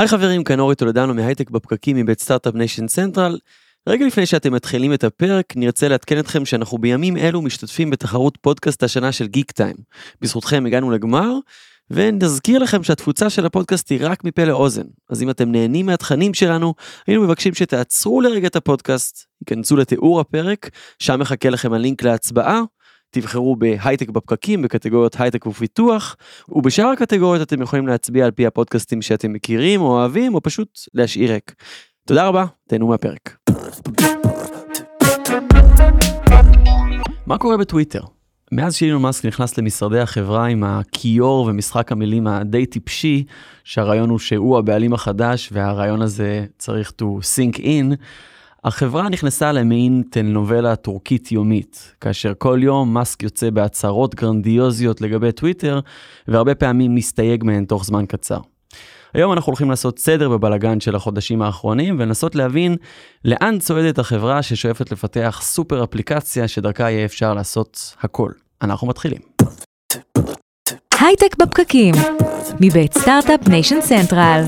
היי 0.00 0.08
חברים, 0.08 0.44
כאן 0.44 0.60
אורי 0.60 0.74
טולדנו 0.74 1.14
מהייטק 1.14 1.50
בפקקים 1.50 1.96
מבית 1.96 2.20
Start-Up 2.20 2.54
Nation 2.54 2.86
Central. 2.86 3.38
רגע 3.88 4.06
לפני 4.06 4.26
שאתם 4.26 4.52
מתחילים 4.52 4.94
את 4.94 5.04
הפרק, 5.04 5.56
נרצה 5.56 5.88
לעדכן 5.88 6.18
אתכם 6.18 6.44
שאנחנו 6.44 6.78
בימים 6.78 7.16
אלו 7.16 7.42
משתתפים 7.42 7.90
בתחרות 7.90 8.38
פודקאסט 8.40 8.82
השנה 8.82 9.12
של 9.12 9.26
Geektime. 9.26 9.76
בזכותכם 10.20 10.66
הגענו 10.66 10.90
לגמר, 10.90 11.32
ונזכיר 11.90 12.58
לכם 12.58 12.82
שהתפוצה 12.82 13.30
של 13.30 13.46
הפודקאסט 13.46 13.90
היא 13.90 13.98
רק 14.02 14.24
מפה 14.24 14.44
לאוזן. 14.44 14.86
אז 15.10 15.22
אם 15.22 15.30
אתם 15.30 15.52
נהנים 15.52 15.86
מהתכנים 15.86 16.34
שלנו, 16.34 16.74
היינו 17.06 17.22
מבקשים 17.22 17.54
שתעצרו 17.54 18.20
לרגע 18.20 18.46
את 18.46 18.56
הפודקאסט, 18.56 19.26
תיכנסו 19.40 19.76
לתיאור 19.76 20.20
הפרק, 20.20 20.70
שם 20.98 21.20
מחכה 21.20 21.50
לכם 21.50 21.72
הלינק 21.72 22.02
להצבעה, 22.02 22.62
תבחרו 23.10 23.56
בהייטק 23.56 24.10
בפקקים 24.10 24.62
בקטגוריות 24.62 25.20
הייטק 25.20 25.46
ופיתוח, 25.46 26.16
ובשאר 26.48 26.86
הקטגוריות 26.86 27.42
אתם 27.42 27.62
יכולים 27.62 27.86
להצביע 27.86 28.24
על 28.24 28.30
פי 28.30 28.46
הפודקאסטים 28.46 29.02
שאתם 29.02 29.32
מכירים 29.32 29.80
או 29.80 29.86
אוהבים, 29.86 30.34
או 30.34 30.42
פשוט 30.42 30.80
להשאיר 30.94 31.32
ריק. 31.32 31.54
תודה 32.06 32.26
רבה, 32.26 32.44
תהנו 32.68 32.88
מהפרק. 32.88 33.36
מה 37.26 37.38
קורה 37.38 37.56
בטוויטר? 37.56 38.00
מאז 38.52 38.74
שאילון 38.74 39.02
מאסק 39.02 39.24
נכנס 39.24 39.58
למשרדי 39.58 40.00
החברה 40.00 40.46
עם 40.46 40.64
הכיור 40.64 41.46
ומשחק 41.46 41.92
המילים 41.92 42.26
הדי 42.26 42.66
טיפשי, 42.66 43.24
שהרעיון 43.64 44.10
הוא 44.10 44.18
שהוא 44.18 44.58
הבעלים 44.58 44.92
החדש 44.92 45.48
והרעיון 45.52 46.02
הזה 46.02 46.46
צריך 46.58 46.92
to 47.02 47.04
sink 47.04 47.58
in, 47.58 47.94
החברה 48.64 49.08
נכנסה 49.08 49.52
למעין 49.52 50.02
טלנובלה 50.10 50.76
טורקית 50.76 51.32
יומית, 51.32 51.94
כאשר 52.00 52.32
כל 52.38 52.58
יום 52.62 52.94
מאסק 52.94 53.22
יוצא 53.22 53.50
בהצהרות 53.50 54.14
גרנדיוזיות 54.14 55.00
לגבי 55.00 55.32
טוויטר, 55.32 55.80
והרבה 56.28 56.54
פעמים 56.54 56.94
מסתייג 56.94 57.44
מהן 57.44 57.64
תוך 57.64 57.84
זמן 57.84 58.06
קצר. 58.06 58.38
היום 59.14 59.32
אנחנו 59.32 59.50
הולכים 59.50 59.70
לעשות 59.70 59.98
סדר 59.98 60.28
בבלגן 60.28 60.80
של 60.80 60.96
החודשים 60.96 61.42
האחרונים 61.42 61.96
ולנסות 61.98 62.34
להבין 62.34 62.76
לאן 63.24 63.58
צועדת 63.58 63.98
החברה 63.98 64.42
ששואפת 64.42 64.92
לפתח 64.92 65.40
סופר 65.44 65.84
אפליקציה 65.84 66.48
שדרכה 66.48 66.90
יהיה 66.90 67.04
אפשר 67.04 67.34
לעשות 67.34 67.94
הכל. 68.00 68.30
אנחנו 68.62 68.86
מתחילים. 68.86 69.20
הייטק 71.00 71.36
בפקקים, 71.38 71.94
מבית 72.60 72.94
סטארט-אפ 72.98 73.48
ניישן 73.48 73.80
צנטרל. 73.80 74.44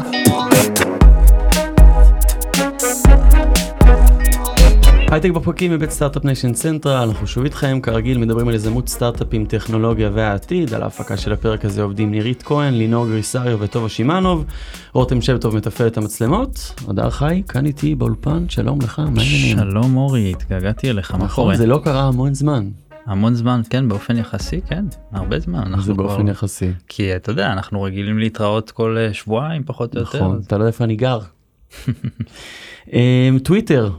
הייטק 5.13 5.31
בפרקים 5.31 5.73
מבית 5.73 5.91
סטארט-אפ 5.91 6.25
ניישן 6.25 6.53
צנטרל, 6.53 7.09
אנחנו 7.09 7.27
שוב 7.27 7.45
איתכם, 7.45 7.79
כרגיל 7.83 8.19
מדברים 8.19 8.49
על 8.49 8.55
יזמות 8.55 8.89
סטארט-אפים, 8.89 9.45
טכנולוגיה 9.47 10.11
והעתיד, 10.15 10.75
על 10.75 10.83
ההפקה 10.83 11.17
של 11.17 11.33
הפרק 11.33 11.65
הזה 11.65 11.83
עובדים 11.83 12.11
נירית 12.11 12.43
כהן, 12.43 12.75
לינור 12.75 13.07
גריסריו 13.07 13.61
וטובה 13.61 13.89
שימאנוב, 13.89 14.45
רותם 14.93 15.21
שבטוב 15.21 15.57
מתפעל 15.57 15.87
את 15.87 15.97
המצלמות, 15.97 16.75
הדר 16.89 17.11
חי, 17.11 17.43
כאן 17.49 17.67
איתי 17.67 17.95
באולפן, 17.95 18.49
שלום 18.49 18.79
לך, 18.83 18.99
מה 18.99 19.23
העניינים? 19.23 19.59
שלום 19.59 19.97
אורי, 19.97 20.31
התגעגעתי 20.31 20.91
אליך, 20.91 21.11
מה 21.15 21.25
נכון, 21.25 21.45
קורה? 21.45 21.57
זה 21.57 21.67
לא 21.67 21.81
קרה 21.85 22.03
המון 22.03 22.35
זמן, 22.35 22.69
המון 23.07 23.35
זמן, 23.35 23.61
כן, 23.71 23.89
באופן 23.89 24.17
יחסי, 24.17 24.61
כן, 24.61 24.85
הרבה 25.13 25.39
זמן. 25.39 25.59
אנחנו 25.59 25.83
זה 25.83 25.95
באופן 25.95 26.23
כבר- 26.23 26.31
יחסי. 26.31 26.71
כי 26.89 27.17
אתה 27.17 27.31
יודע, 27.31 27.53
אנחנו 27.53 27.83
רגילים 27.83 28.19
להתראות 28.19 28.71
כל 28.71 28.97
אה, 28.99 29.15
שבועיים 29.15 29.63
פחות 29.67 29.95
או 29.97 30.01
יותר. 30.01 30.19
נכון, 30.19 30.41
אתה 30.47 30.57
לא 30.57 30.63
יודע 30.63 30.69
איפה 30.69 30.85
אני 30.85 30.97
גר. 30.97 31.19
אמ, 32.93 33.39
טוויטר, 33.45 33.91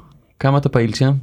כמה 0.43 0.57
אתה 0.57 0.69
פעיל 0.69 0.93
שם? 0.93 1.13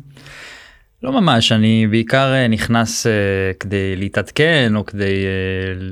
לא 1.02 1.12
ממש, 1.12 1.52
אני 1.52 1.86
בעיקר 1.86 2.32
אה, 2.32 2.48
נכנס 2.48 3.06
אה, 3.06 3.12
כדי 3.60 3.96
להתעדכן 3.96 4.72
או 4.76 4.86
כדי 4.86 5.24
אה, 5.24 5.88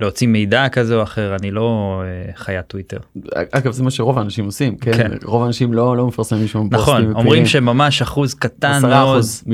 להוציא 0.00 0.28
מידע 0.28 0.68
כזה 0.68 0.96
או 0.96 1.02
אחר, 1.02 1.36
אני 1.40 1.50
לא 1.50 2.02
אה, 2.04 2.32
חיית 2.34 2.66
טוויטר. 2.66 2.98
אגב 3.52 3.72
זה 3.72 3.82
מה 3.82 3.90
שרוב 3.90 4.18
האנשים 4.18 4.44
עושים, 4.44 4.76
כן? 4.76 4.92
כן. 4.92 5.10
רוב 5.24 5.42
האנשים 5.42 5.72
לא 5.72 5.96
לא 5.96 6.06
מפרסמים 6.06 6.48
שם 6.48 6.58
פוסטים. 6.58 6.78
נכון, 6.80 6.94
ופעילים. 6.94 7.16
אומרים 7.16 7.46
שממש 7.46 8.02
אחוז 8.02 8.34
קטן 8.34 8.70
עשרה 8.70 9.04
מאוד, 9.04 9.18
אחוז 9.18 9.44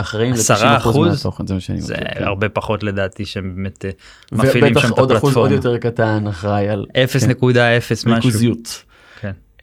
אחראים 0.00 0.32
עשרה 0.32 0.74
ל-90% 0.74 0.78
אחוז? 0.78 1.08
מהתוכן, 1.08 1.46
זה 1.46 1.54
מה 1.54 1.60
שאני 1.60 1.80
זה 1.80 1.94
מכיר. 1.94 2.06
כן. 2.14 2.24
הרבה 2.24 2.48
פחות 2.48 2.82
לדעתי 2.82 3.24
שהם 3.24 3.52
באמת 3.56 3.84
מפעילים 4.32 4.72
ובטח 4.72 4.86
שם 4.86 4.92
את 4.92 4.98
עוד 4.98 5.12
אחוז 5.12 5.36
עוד 5.36 5.52
הפלטפורמה. 5.52 5.74
יותר 5.74 5.90
קטן 5.90 6.26
אחראי 6.26 6.68
על 6.68 6.86
0.0 6.92 6.94
משהו. 7.92 8.12
ריכוזיות. 8.14 8.84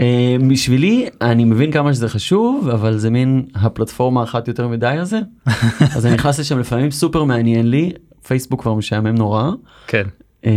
אה, 0.01 0.35
בשבילי 0.49 1.07
אני 1.21 1.45
מבין 1.45 1.71
כמה 1.71 1.93
שזה 1.93 2.09
חשוב 2.09 2.69
אבל 2.69 2.97
זה 2.97 3.09
מין 3.09 3.45
הפלטפורמה 3.55 4.23
אחת 4.23 4.47
יותר 4.47 4.67
מדי 4.67 4.87
הזה 4.87 5.19
אז 5.95 6.05
אני 6.05 6.13
נכנס 6.13 6.39
לשם 6.39 6.59
לפעמים 6.59 6.91
סופר 6.91 7.23
מעניין 7.23 7.69
לי. 7.69 7.91
פייסבוק 8.27 8.61
כבר 8.61 8.73
משעמם 8.73 9.15
נורא. 9.15 9.51
כן. 9.87 10.03
אה, 10.45 10.51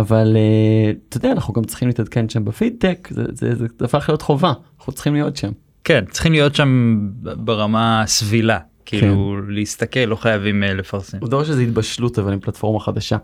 אבל 0.00 0.36
אה, 0.36 0.92
אתה 1.08 1.16
יודע 1.16 1.32
אנחנו 1.32 1.54
גם 1.54 1.64
צריכים 1.64 1.88
להתעדכן 1.88 2.28
שם 2.28 2.44
בפידטק 2.44 3.08
זה, 3.10 3.24
זה, 3.32 3.54
זה 3.54 3.66
הפך 3.80 4.04
להיות 4.08 4.22
חובה. 4.22 4.52
אנחנו 4.78 4.92
צריכים 4.92 5.14
להיות 5.14 5.36
שם. 5.36 5.50
כן 5.84 6.04
צריכים 6.10 6.32
להיות 6.32 6.54
שם 6.54 7.00
ברמה 7.22 8.02
סבילה 8.06 8.58
כאילו 8.86 9.40
להסתכל 9.48 10.00
לא 10.00 10.16
חייבים 10.16 10.62
אה, 10.62 10.74
לפרסם. 10.74 11.18
הוא 11.20 11.28
דורש 11.28 11.50
איזה 11.50 11.62
התבשלות 11.62 12.18
אבל 12.18 12.32
עם 12.32 12.40
פלטפורמה 12.40 12.80
חדשה. 12.80 13.16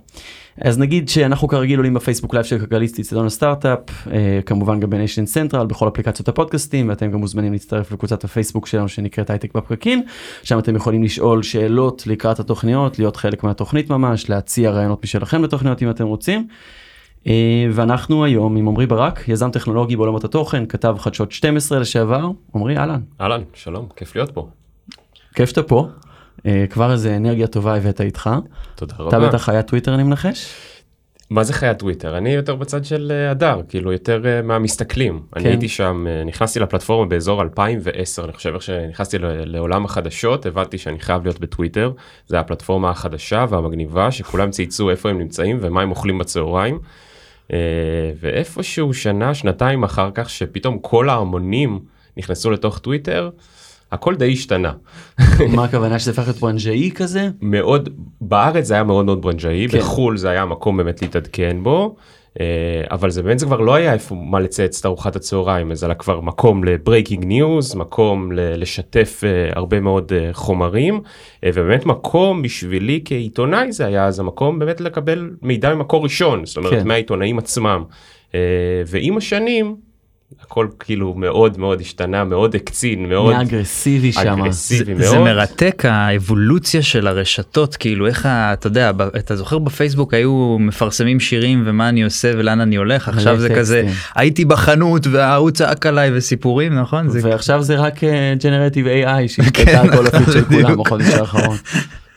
אז 0.61 0.79
נגיד 0.79 1.09
שאנחנו 1.09 1.49
כרגיל 1.49 1.79
עולים 1.79 1.95
בפייסבוק 1.95 2.35
לייב 2.35 2.47
של 2.47 2.59
כלכליסט 2.59 2.99
אצטדיון 2.99 3.27
הסטארט-אפ 3.27 4.09
אה, 4.13 4.41
כמובן 4.47 4.81
גם 4.81 4.91
בניישן 4.91 5.25
צנטרל 5.25 5.67
בכל 5.67 5.89
אפליקציות 5.89 6.29
הפודקאסטים 6.29 6.89
ואתם 6.89 7.11
גם 7.11 7.19
מוזמנים 7.19 7.53
להצטרף 7.53 7.93
לקבוצת 7.93 8.25
הפייסבוק 8.25 8.67
שלנו 8.67 8.89
שנקראת 8.89 9.31
הייטק 9.31 9.55
בפרקים 9.55 10.03
שם 10.43 10.59
אתם 10.59 10.77
יכולים 10.77 11.03
לשאול 11.03 11.43
שאלות 11.43 12.07
לקראת 12.07 12.41
התוכניות 12.41 12.99
להיות 12.99 13.17
חלק 13.17 13.45
מהתוכנית 13.45 13.91
ממש 13.91 14.31
להציע 14.31 14.71
רעיונות 14.71 15.05
משלכם 15.05 15.45
לתוכניות 15.45 15.83
אם 15.83 15.91
אתם 15.91 16.07
רוצים. 16.07 16.49
אה, 17.27 17.67
ואנחנו 17.73 18.25
היום 18.25 18.57
עם 18.57 18.69
עמרי 18.69 18.87
ברק 18.87 19.29
יזם 19.29 19.51
טכנולוגי 19.51 19.97
בעולמות 19.97 20.25
התוכן 20.25 20.67
כתב 20.67 20.97
חדשות 20.99 21.33
12 21.33 21.79
לשעבר 21.79 22.31
עמרי 22.55 22.79
אהלן 22.79 23.01
אהלן, 23.21 23.43
שלום, 23.55 23.89
כיף 23.97 24.17
להיות 24.17 24.31
פה. 24.31 24.49
כיף 25.35 25.49
שאתה 25.49 25.63
פה. 25.63 25.89
אה, 26.47 26.65
כבר 26.71 26.93
איזה 26.93 27.17
אנרגיה 27.17 27.47
טובה 27.47 27.77
הבאת 27.77 28.01
איתך. 28.01 28.31
תודה 28.75 28.95
אתה 28.95 29.03
רבה. 29.03 29.29
בטח 29.29 29.43
חיית 29.43 29.67
טוויטר 29.67 29.95
אני 29.95 30.03
מנחש? 30.03 30.55
מה 31.31 31.45
זה 31.45 31.53
חיית 31.53 31.79
טוויטר? 31.79 32.19
אני 32.19 32.31
יותר 32.31 32.55
בצד 32.55 32.85
של 32.85 33.13
אה, 33.15 33.31
הדר, 33.31 33.61
כאילו 33.69 33.93
יותר 33.93 34.27
אה, 34.27 34.43
מהמסתכלים. 34.43 35.23
אני 35.37 35.45
כן. 35.45 35.51
הייתי 35.51 35.69
שם, 35.69 36.07
נכנסתי 36.27 36.61
לפלטפורמה 36.61 37.09
באזור 37.09 37.43
2010, 37.43 38.25
אני 38.25 38.33
חושב 38.33 38.55
איך 38.55 38.63
שנכנסתי 38.63 39.17
לעולם 39.21 39.85
החדשות, 39.85 40.47
הבנתי 40.47 40.79
שאני 40.79 40.99
חייב 40.99 41.25
להיות 41.25 41.41
בטוויטר. 41.41 41.93
זה 42.27 42.41
הפלטפורמה 42.41 42.91
החדשה 42.91 43.47
והמגניבה, 43.49 44.11
שכולם 44.11 44.51
צייצו 44.51 44.91
איפה 44.91 45.11
הם 45.11 45.19
נמצאים 45.19 45.59
ומה 45.61 45.83
הם 45.83 45.91
אוכלים 45.91 46.19
בצהריים. 46.19 46.79
ואיפשהו 48.21 48.95
שנה, 48.95 49.35
שנתיים 49.35 49.83
אחר 49.83 50.11
כך, 50.15 50.31
שפתאום 50.31 50.79
כל 50.79 51.09
ההמונים 51.09 51.81
נכנסו 52.17 52.51
לתוך 52.51 52.79
טוויטר, 52.79 53.31
הכל 53.93 54.17
די 54.17 54.33
השתנה. 54.33 54.73
מה 55.57 55.65
הכוונה 55.65 55.99
שזה 55.99 56.11
הפך 56.11 56.23
להיות 56.23 56.37
ברנז'אי 56.39 56.91
כזה? 56.95 57.29
מאוד 57.43 57.89
בארץ 58.21 58.65
זה 58.65 58.75
היה 58.75 58.85
מאוד 58.85 59.05
מאוד 59.05 59.23
ברנז'אי 59.23 59.67
כן. 59.69 59.79
בחו"ל 59.79 60.17
זה 60.17 60.31
היה 60.31 60.45
מקום 60.45 60.77
באמת 60.77 61.03
להתעדכן 61.03 61.57
בו. 61.63 61.97
אה, 62.41 62.85
אבל 62.91 63.11
זה 63.11 63.23
באמת 63.23 63.39
זה 63.39 63.47
כבר 63.47 63.61
לא 63.61 63.75
היה 63.75 63.93
איפה 63.93 64.15
מה 64.15 64.41
לצייץ 64.41 64.79
את 64.81 64.87
ארוחת 64.87 65.17
הצהריים 65.17 65.71
אז 65.71 65.85
היה 65.85 65.95
כבר 65.95 66.21
מקום 66.21 66.65
ל 66.65 66.72
breaking 66.72 67.25
news 67.25 67.75
מקום 67.75 68.33
ל- 68.33 68.61
לשתף 68.61 69.21
אה, 69.25 69.51
הרבה 69.55 69.81
מאוד 69.81 70.13
אה, 70.13 70.31
חומרים 70.33 71.01
ובאמת 71.45 71.87
מקום 71.87 72.43
בשבילי 72.43 73.03
כעיתונאי 73.05 73.73
זה 73.73 73.87
היה 73.87 74.07
אז 74.07 74.21
המקום 74.21 74.59
באמת 74.59 74.81
לקבל 74.81 75.31
מידע 75.43 75.75
ממקור 75.75 76.03
ראשון 76.03 76.47
זאת 76.47 76.57
אומרת 76.57 76.73
כן. 76.73 76.89
מהעיתונאים 76.89 77.39
עצמם 77.39 77.85
ועם 78.87 79.17
השנים 79.17 79.77
הכל 80.43 80.67
כאילו 80.79 81.15
מאוד 81.15 81.59
מאוד 81.59 81.81
השתנה 81.81 82.25
מאוד 82.25 82.55
הקצין 82.55 83.09
מאוד 83.09 83.35
אגרסיבי 83.35 84.13
שם. 84.13 84.21
אגרסיבי 84.43 84.95
זה, 84.95 85.09
זה. 85.09 85.19
מרתק 85.19 85.83
האבולוציה 85.89 86.83
של 86.83 87.07
הרשתות 87.07 87.77
כאילו 87.77 88.07
איך 88.07 88.27
ה- 88.27 88.53
אתה 88.53 88.67
יודע 88.67 88.93
ב- 88.93 89.03
אתה 89.03 89.37
זוכר 89.37 89.59
בפייסבוק 89.59 90.15
היו 90.15 90.57
מפרסמים 90.61 91.21
שירים 91.21 91.63
ומה 91.67 91.89
אני 91.89 92.05
עושה 92.05 92.31
ולאן 92.37 92.61
אני 92.61 92.77
הולך 92.77 93.09
עכשיו 93.09 93.41
זה 93.41 93.49
כזה. 93.55 93.87
הייתי 94.15 94.45
בחנות 94.45 95.07
וההוא 95.07 95.51
צעק 95.51 95.87
עליי 95.87 96.11
וסיפורים 96.15 96.75
נכון 96.75 97.09
זה 97.09 97.21
ועכשיו 97.29 97.63
זה 97.63 97.77
רק 97.77 98.01
ג'נרטיב 98.43 98.87
AI 98.87 99.29
שהשתתה 99.29 99.81
על 99.81 99.97
כל 99.97 100.07
הפיד 100.13 100.33
של 100.33 100.45
כולם. 100.45 100.77
בחודש 100.79 101.07
האחרון. 101.15 101.57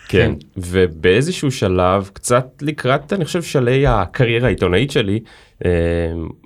כן, 0.09 0.31
ובאיזשהו 0.57 1.51
שלב, 1.51 2.09
קצת 2.13 2.45
לקראת, 2.61 3.13
אני 3.13 3.25
חושב, 3.25 3.43
שלהי 3.43 3.87
הקריירה 3.87 4.47
העיתונאית 4.47 4.91
שלי, 4.91 5.19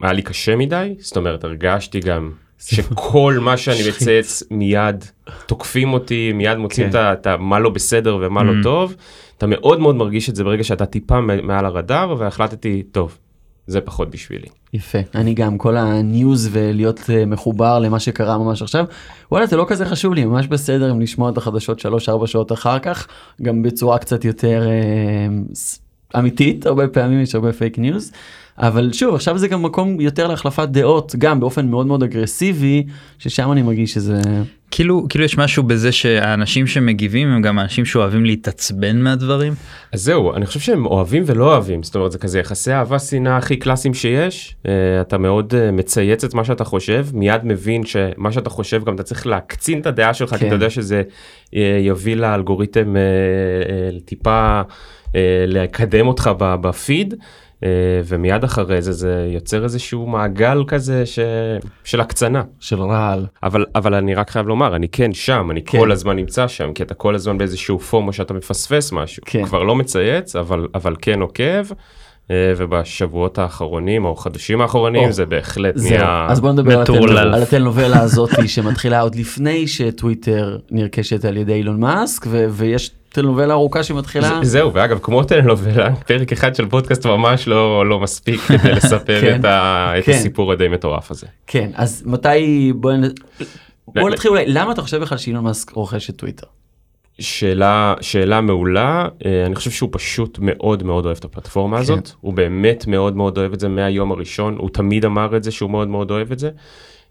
היה 0.02 0.14
לי 0.14 0.22
קשה 0.22 0.56
מדי, 0.56 0.96
זאת 1.00 1.18
אומרת, 1.18 1.44
הרגשתי 1.44 2.00
גם 2.00 2.31
שכל 2.58 3.38
מה 3.42 3.58
שאני 3.58 3.90
מצייץ 3.90 4.44
מיד 4.52 5.06
תוקפים 5.46 5.94
אותי, 5.94 6.31
מיד 6.34 6.58
מוצאים 6.58 6.92
כן. 6.92 6.98
את 7.14 7.28
מה 7.40 7.60
לא 7.60 7.69
בסדר 7.69 8.18
ומה 8.22 8.44
לא 8.44 8.52
Mm. 8.60 8.64
טוב, 8.64 8.96
אתה 9.38 9.48
מאוד 9.48 9.80
מאוד 9.80 9.96
מרגיש 9.96 10.30
את 10.30 10.36
זה 10.36 10.44
ברגע 10.44 10.64
שאתה 10.64 10.86
טיפה 10.86 11.22
מעל 11.22 11.66
הרדאר, 11.66 12.16
והחלטתי, 12.19 12.84
טוב, 12.92 13.18
זה 13.68 13.81
פחות 13.81 14.12
בשבילי. 14.12 14.48
יפה 14.74 14.98
אני 15.16 15.34
גם 15.34 15.58
כל 15.58 15.78
הניוז 15.78 16.50
ולהיות 16.52 17.00
אה, 17.10 17.25
מחובר 17.25 17.80
למה 17.80 18.00
שקרה 18.00 18.38
ממש 18.38 18.62
עכשיו 18.62 18.86
וואלה 19.31 19.46
זה 19.46 19.58
לא 19.58 19.66
כזה 19.68 19.86
חשוב 19.86 20.14
לי 20.14 20.25
ממש 20.25 20.48
בסדר 20.48 20.92
אם 20.92 21.02
לשמוע 21.02 21.30
את 21.30 21.38
החדשות 21.38 21.86
3-4 21.86 21.90
שעות 22.28 22.52
אחר 22.52 22.80
כך 22.80 23.08
גם 23.42 23.62
בצורה 23.64 23.98
קצת 23.98 24.25
יותר 24.25 24.68
אה, 24.68 25.28
ס- 25.54 25.80
אמיתית 26.18 26.66
הרבה 26.66 26.88
פעמים 26.88 27.22
יש 27.22 27.36
הרבה 27.36 27.54
fake 27.54 27.80
news 27.80 28.12
אבל 28.59 28.94
שוב, 28.94 29.15
עכשיו 29.15 29.38
זה 29.38 29.48
גם 29.48 29.63
מקום 29.63 30.01
יותר 30.01 30.27
להחלפת 30.27 30.69
דעות, 30.69 31.15
גם 31.18 31.39
באופן 31.39 31.68
מאוד 31.68 31.88
מאוד 31.88 32.04
אגרסיבי, 32.04 32.83
ששם 33.19 33.51
אני 33.51 33.62
מרגיש 33.62 33.94
שזה... 33.94 34.21
כאילו 34.71 35.06
כאילו 35.09 35.25
יש 35.25 35.38
משהו 35.38 35.63
בזה 35.63 35.92
שהאנשים 35.92 36.68
שמגיבים 36.68 37.27
הם 37.27 37.42
גם 37.42 37.59
אנשים 37.59 37.86
שאוהבים 37.86 38.25
להתעצבן 38.25 39.01
מהדברים. 39.01 39.54
אז 39.94 40.01
זהו, 40.01 40.33
אני 40.36 40.45
חושב 40.45 40.59
שהם 40.59 40.86
אוהבים 40.86 41.24
ולא 41.25 41.54
אוהבים, 41.54 41.83
זאת 41.83 41.95
אומרת 41.95 42.12
זה 42.12 42.18
כזה 42.18 42.39
יחסי 42.39 42.74
אהבה 42.74 43.00
שנאה 43.00 43.38
הכי 43.38 43.57
קלאסיים 43.57 43.94
שיש, 43.94 44.56
uh, 44.63 44.68
אתה 45.01 45.18
מאוד 45.18 45.54
uh, 45.54 45.71
מצייץ 45.71 46.24
את 46.24 46.33
מה 46.33 46.44
שאתה 46.44 46.63
חושב, 46.63 47.07
מיד 47.13 47.42
מבין 47.44 47.86
שמה 47.86 48.31
שאתה 48.31 48.50
חושב 48.50 48.83
גם 48.83 48.95
אתה 48.95 49.04
צריך 49.04 49.27
להקצין 49.27 49.80
את 49.80 49.86
הדעה 49.86 50.13
שלך, 50.13 50.30
כן. 50.30 50.38
כי 50.38 50.48
אתה 50.48 50.56
יודע 50.56 50.69
שזה 50.69 51.01
uh, 51.45 51.56
יביא 51.81 52.15
לאלגוריתם 52.15 52.95
uh, 52.95 53.98
uh, 53.98 54.06
טיפה 54.06 54.62
uh, 54.62 55.12
לקדם 55.48 56.07
אותך 56.07 56.30
בפיד. 56.39 57.13
אה, 57.63 57.69
ומיד 58.06 58.44
אחרי 58.44 58.81
זה 58.81 58.92
זה 58.92 59.30
יוצר 59.33 59.63
איזשהו 59.63 60.07
מעגל 60.07 60.63
כזה 60.68 61.06
ש... 61.06 61.19
של 61.83 62.01
הקצנה. 62.01 62.44
של 62.59 62.81
רעל. 62.81 63.25
אבל, 63.44 63.65
אבל 63.75 63.94
אני 63.94 64.15
רק 64.15 64.30
חייב 64.30 64.48
לומר, 64.48 64.75
אני 64.75 64.89
כן 64.89 65.13
שם, 65.13 65.51
אני 65.51 65.62
כן. 65.62 65.80
כל 65.80 65.92
הזמן 65.92 66.15
נמצא 66.15 66.48
שם, 66.48 66.74
כי 66.74 66.83
אתה 66.83 66.94
כל 66.94 67.15
הזמן 67.15 67.38
באיזשהו 67.38 67.80
פומו 67.80 68.13
שאתה 68.13 68.33
מפספס 68.33 68.92
משהו. 68.92 69.24
כן. 69.25 69.45
כבר 69.45 69.63
לא 69.63 69.75
מצייץ, 69.75 70.36
אבל, 70.36 70.68
אבל 70.75 70.95
כן 71.01 71.21
עוקב. 71.21 71.65
אה, 72.31 72.53
ובשבועות 72.57 73.38
האחרונים 73.38 74.06
או 74.06 74.15
חודשים 74.15 74.62
האחרונים 74.62 75.12
זה 75.12 75.25
בהחלט 75.25 75.75
נהיה 75.77 76.27
אז 76.29 76.39
בוא 76.39 76.51
נדבר 76.51 76.79
על 77.33 77.44
הטלנובלה 77.44 78.01
הזאתי 78.01 78.47
שמתחילה 78.47 79.01
עוד 79.01 79.15
לפני 79.15 79.68
שטוויטר 79.68 80.57
נרכשת 80.71 81.25
על 81.25 81.38
ידי 81.38 81.53
אילון 81.53 81.79
מאסק 81.79 82.27
ויש 82.51 82.91
טלנובלה 83.09 83.53
ארוכה 83.53 83.83
שמתחילה. 83.83 84.39
זהו 84.44 84.74
ואגב 84.74 85.00
כמו 85.01 85.24
טלנובלה 85.24 85.95
פרק 85.95 86.31
אחד 86.31 86.56
של 86.56 86.65
פודקאסט 86.65 87.06
ממש 87.06 87.47
לא 87.47 87.85
לא 87.85 88.00
מספיק 88.00 88.39
כדי 88.39 88.71
לספר 88.71 89.21
כן, 89.21 89.39
את, 89.39 90.06
כן. 90.06 90.12
הסיפור 90.12 90.51
הדי 90.51 90.68
מטורף 90.68 91.12
הזה. 91.12 91.27
כן 91.47 91.69
אז 91.75 92.03
מתי 92.06 92.73
בוא 92.75 94.09
נתחיל 94.09 94.31
אולי 94.31 94.44
למה 94.47 94.71
אתה 94.71 94.81
חושב 94.81 94.97
בכלל 94.97 95.18
שאילון 95.18 95.44
מאסק 95.44 95.71
רוכש 95.71 96.09
את 96.09 96.15
טוויטר. 96.15 96.47
שאלה 97.19 97.94
שאלה 98.02 98.42
מעולה 98.42 99.08
אה, 99.25 99.46
אני 99.46 99.56
חושב 99.56 99.72
שהוא 99.72 99.90
פשוט 99.92 100.40
מאוד 100.42 100.84
מאוד 100.84 101.06
אוהב 101.06 101.18
את 101.18 101.25
הפלטפורמה 101.25 101.78
כן. 101.78 101.81
הזאת 101.81 102.12
הוא 102.22 102.34
באמת 102.34 102.88
מאוד 102.88 103.16
מאוד 103.16 103.38
אוהב 103.38 103.54
את 103.54 103.60
זה 103.60 103.68
מהיום 103.68 104.12
הראשון 104.12 104.56
הוא 104.58 104.69
תמיד 104.69 105.06
אמר 105.06 105.38
את 105.38 105.44
זה 105.44 105.52
שהוא 105.52 105.69
מאוד 105.69 105.88
מאוד 105.88 106.12
אוהב 106.12 106.31
את 106.31 106.40
זה. 106.40 106.50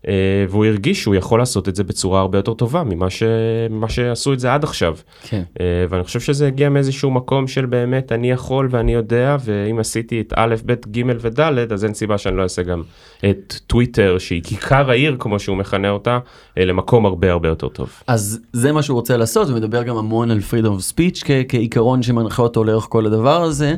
אה, 0.08 0.12
והוא 0.48 0.64
הרגיש 0.64 1.02
שהוא 1.02 1.14
יכול 1.14 1.38
לעשות 1.38 1.68
את 1.68 1.76
זה 1.76 1.84
בצורה 1.84 2.20
הרבה 2.20 2.38
יותר 2.38 2.54
טובה 2.54 2.84
ממה, 2.84 3.10
ש... 3.10 3.22
ממה 3.70 3.88
שעשו 3.88 4.32
את 4.32 4.40
זה 4.40 4.54
עד 4.54 4.64
עכשיו. 4.64 4.96
כן. 5.22 5.42
אה, 5.60 5.66
ואני 5.88 6.04
חושב 6.04 6.20
שזה 6.20 6.46
הגיע 6.46 6.68
מאיזשהו 6.68 7.10
מקום 7.10 7.46
של 7.48 7.66
באמת 7.66 8.12
אני 8.12 8.30
יכול 8.30 8.68
ואני 8.70 8.94
יודע 8.94 9.36
ואם 9.44 9.78
עשיתי 9.78 10.20
את 10.20 10.32
א', 10.36 10.54
ב', 10.66 10.72
ג' 10.72 11.02
וד' 11.20 11.40
אז 11.72 11.84
אין 11.84 11.94
סיבה 11.94 12.18
שאני 12.18 12.36
לא 12.36 12.42
אעשה 12.42 12.62
גם 12.62 12.82
את 13.30 13.54
טוויטר 13.66 14.18
שהיא 14.18 14.42
כיכר 14.42 14.90
העיר 14.90 15.16
כמו 15.18 15.38
שהוא 15.38 15.56
מכנה 15.56 15.90
אותה 15.90 16.18
אה, 16.58 16.64
למקום 16.64 17.06
הרבה 17.06 17.32
הרבה 17.32 17.48
יותר 17.48 17.68
טוב. 17.68 17.88
אז 18.06 18.40
זה 18.52 18.72
מה 18.72 18.82
שהוא 18.82 18.94
רוצה 18.94 19.16
לעשות 19.16 19.48
ומדבר 19.48 19.82
גם 19.82 19.96
המון 19.96 20.30
על 20.30 20.38
freedom 20.50 20.66
of 20.80 20.92
speech 20.94 21.22
כ- 21.24 21.30
כעיקרון 21.48 22.02
שמנחה 22.02 22.42
אותו 22.42 22.64
לאורך 22.64 22.86
כל 22.88 23.06
הדבר 23.06 23.42
הזה. 23.42 23.74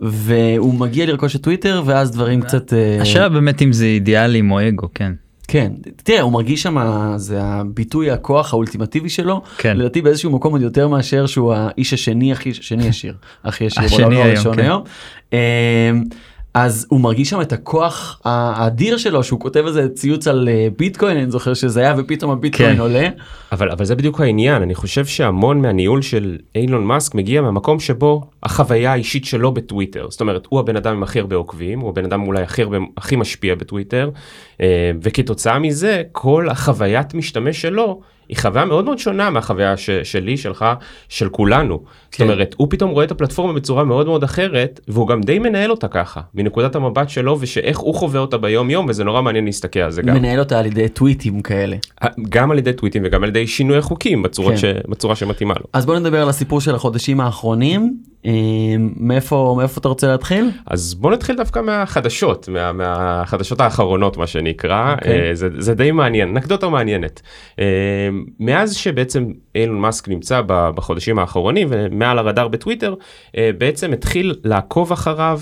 והוא 0.00 0.74
מגיע 0.74 1.06
לרכוש 1.06 1.36
את 1.36 1.42
טוויטר 1.42 1.82
ואז 1.86 2.10
דברים 2.10 2.40
קצת 2.42 2.72
השאלה 3.00 3.28
באמת 3.28 3.62
אם 3.62 3.72
זה 3.72 3.84
אידיאלי 3.84 4.42
או 4.50 4.68
אגו 4.68 4.88
כן. 4.94 5.12
כן, 5.52 5.72
תראה, 5.96 6.20
הוא 6.20 6.32
מרגיש 6.32 6.62
שם, 6.62 6.76
זה 7.16 7.42
הביטוי 7.42 8.10
הכוח 8.10 8.52
האולטימטיבי 8.52 9.08
שלו, 9.08 9.42
כן. 9.58 9.76
לדעתי 9.76 10.02
באיזשהו 10.02 10.30
מקום 10.30 10.52
עוד 10.52 10.62
יותר 10.62 10.88
מאשר 10.88 11.26
שהוא 11.26 11.54
האיש 11.54 11.92
השני 11.92 12.32
הכי, 12.32 12.54
שני 12.54 12.86
ישיר, 12.86 13.14
הכי 13.44 13.64
ישיר, 13.64 13.84
השני 13.84 14.16
היום, 14.16 14.26
הראשון 14.26 14.56
כן. 14.56 14.62
היום. 14.62 14.82
אמ, 15.32 15.38
אז 16.54 16.86
הוא 16.90 17.00
מרגיש 17.00 17.30
שם 17.30 17.40
את 17.40 17.52
הכוח 17.52 18.20
האדיר 18.24 18.96
שלו 18.96 19.24
שהוא 19.24 19.40
כותב 19.40 19.64
איזה 19.66 19.88
ציוץ 19.88 20.28
על 20.28 20.48
אה, 20.48 20.68
ביטקוין 20.78 21.16
אני 21.16 21.30
זוכר 21.30 21.54
שזה 21.54 21.80
היה 21.80 21.94
ופתאום 21.98 22.30
הביטקוין 22.30 22.74
כן. 22.74 22.80
עולה. 22.80 23.08
אבל 23.52 23.70
אבל 23.70 23.84
זה 23.84 23.94
בדיוק 23.94 24.20
העניין 24.20 24.62
אני 24.62 24.74
חושב 24.74 25.06
שהמון 25.06 25.62
מהניהול 25.62 26.02
של 26.02 26.38
אילון 26.54 26.84
מאסק 26.84 27.14
מגיע 27.14 27.42
מהמקום 27.42 27.80
שבו 27.80 28.30
החוויה 28.42 28.92
האישית 28.92 29.24
שלו 29.24 29.52
בטוויטר 29.52 30.06
זאת 30.10 30.20
אומרת 30.20 30.46
הוא 30.48 30.60
הבן 30.60 30.76
אדם 30.76 30.96
עם 30.96 31.02
הכי 31.02 31.20
הרבה 31.20 31.36
עוקבים 31.36 31.80
הוא 31.80 31.90
הבן 31.90 32.04
אדם 32.04 32.22
אולי 32.22 32.42
הכי 32.42 32.62
הרבה 32.62 32.78
הכי 32.96 33.16
משפיע 33.16 33.54
בטוויטר 33.54 34.10
וכתוצאה 35.02 35.58
מזה 35.58 36.02
כל 36.12 36.48
החוויית 36.48 37.14
משתמש 37.14 37.62
שלו. 37.62 38.00
היא 38.28 38.36
חוויה 38.36 38.64
מאוד 38.64 38.84
מאוד 38.84 38.98
שונה 38.98 39.30
מהחוויה 39.30 39.76
ש, 39.76 39.90
שלי, 39.90 40.36
שלך, 40.36 40.64
של 41.08 41.28
כולנו. 41.28 41.78
כן. 41.78 41.84
זאת 42.10 42.20
אומרת, 42.20 42.54
הוא 42.58 42.66
פתאום 42.70 42.90
רואה 42.90 43.04
את 43.04 43.10
הפלטפורמה 43.10 43.52
בצורה 43.52 43.84
מאוד 43.84 44.06
מאוד 44.06 44.24
אחרת, 44.24 44.80
והוא 44.88 45.08
גם 45.08 45.20
די 45.20 45.38
מנהל 45.38 45.70
אותה 45.70 45.88
ככה, 45.88 46.20
מנקודת 46.34 46.74
המבט 46.74 47.08
שלו 47.08 47.36
ושאיך 47.40 47.78
הוא 47.78 47.94
חווה 47.94 48.20
אותה 48.20 48.38
ביום 48.38 48.70
יום, 48.70 48.86
וזה 48.88 49.04
נורא 49.04 49.22
מעניין 49.22 49.44
להסתכל 49.44 49.80
על 49.80 49.90
זה 49.90 50.02
גם. 50.02 50.14
מנהל 50.14 50.40
אותה 50.40 50.58
על 50.58 50.66
ידי 50.66 50.88
טוויטים 50.88 51.42
כאלה. 51.42 51.76
גם 52.28 52.50
על 52.50 52.58
ידי 52.58 52.72
טוויטים 52.72 53.02
וגם 53.06 53.22
על 53.22 53.28
ידי 53.28 53.46
שינוי 53.46 53.78
החוקים 53.78 54.22
בצורה, 54.22 54.50
כן. 54.50 54.56
ש, 54.56 54.64
בצורה 54.88 55.16
שמתאימה 55.16 55.54
לו. 55.54 55.66
אז 55.72 55.86
בוא 55.86 55.98
נדבר 55.98 56.22
על 56.22 56.28
הסיפור 56.28 56.60
של 56.60 56.74
החודשים 56.74 57.20
האחרונים. 57.20 58.09
אה, 58.26 58.32
מאיפה 58.96 59.54
מאיפה 59.58 59.80
אתה 59.80 59.88
רוצה 59.88 60.06
להתחיל? 60.06 60.50
אז 60.66 60.94
בוא 60.94 61.10
נתחיל 61.10 61.36
דווקא 61.36 61.58
מהחדשות 61.58 62.48
מה, 62.48 62.72
מהחדשות 62.72 63.60
האחרונות 63.60 64.16
מה 64.16 64.26
שנקרא. 64.26 64.94
okay. 64.94 64.98
אוקיי. 64.98 65.36
זה, 65.36 65.48
זה 65.58 65.74
די 65.74 65.90
מעניין 65.90 66.32
נקדוטה 66.32 66.68
מעניינת. 66.68 67.22
מאז 68.40 68.74
שבעצם 68.74 69.24
אילון 69.54 69.80
מאסק 69.80 70.08
נמצא 70.08 70.40
בחודשים 70.46 71.18
האחרונים 71.18 71.68
ומעל 71.70 72.18
הרדאר 72.18 72.48
בטוויטר 72.48 72.94
בעצם 73.58 73.92
התחיל 73.92 74.34
לעקוב 74.44 74.92
אחריו 74.92 75.40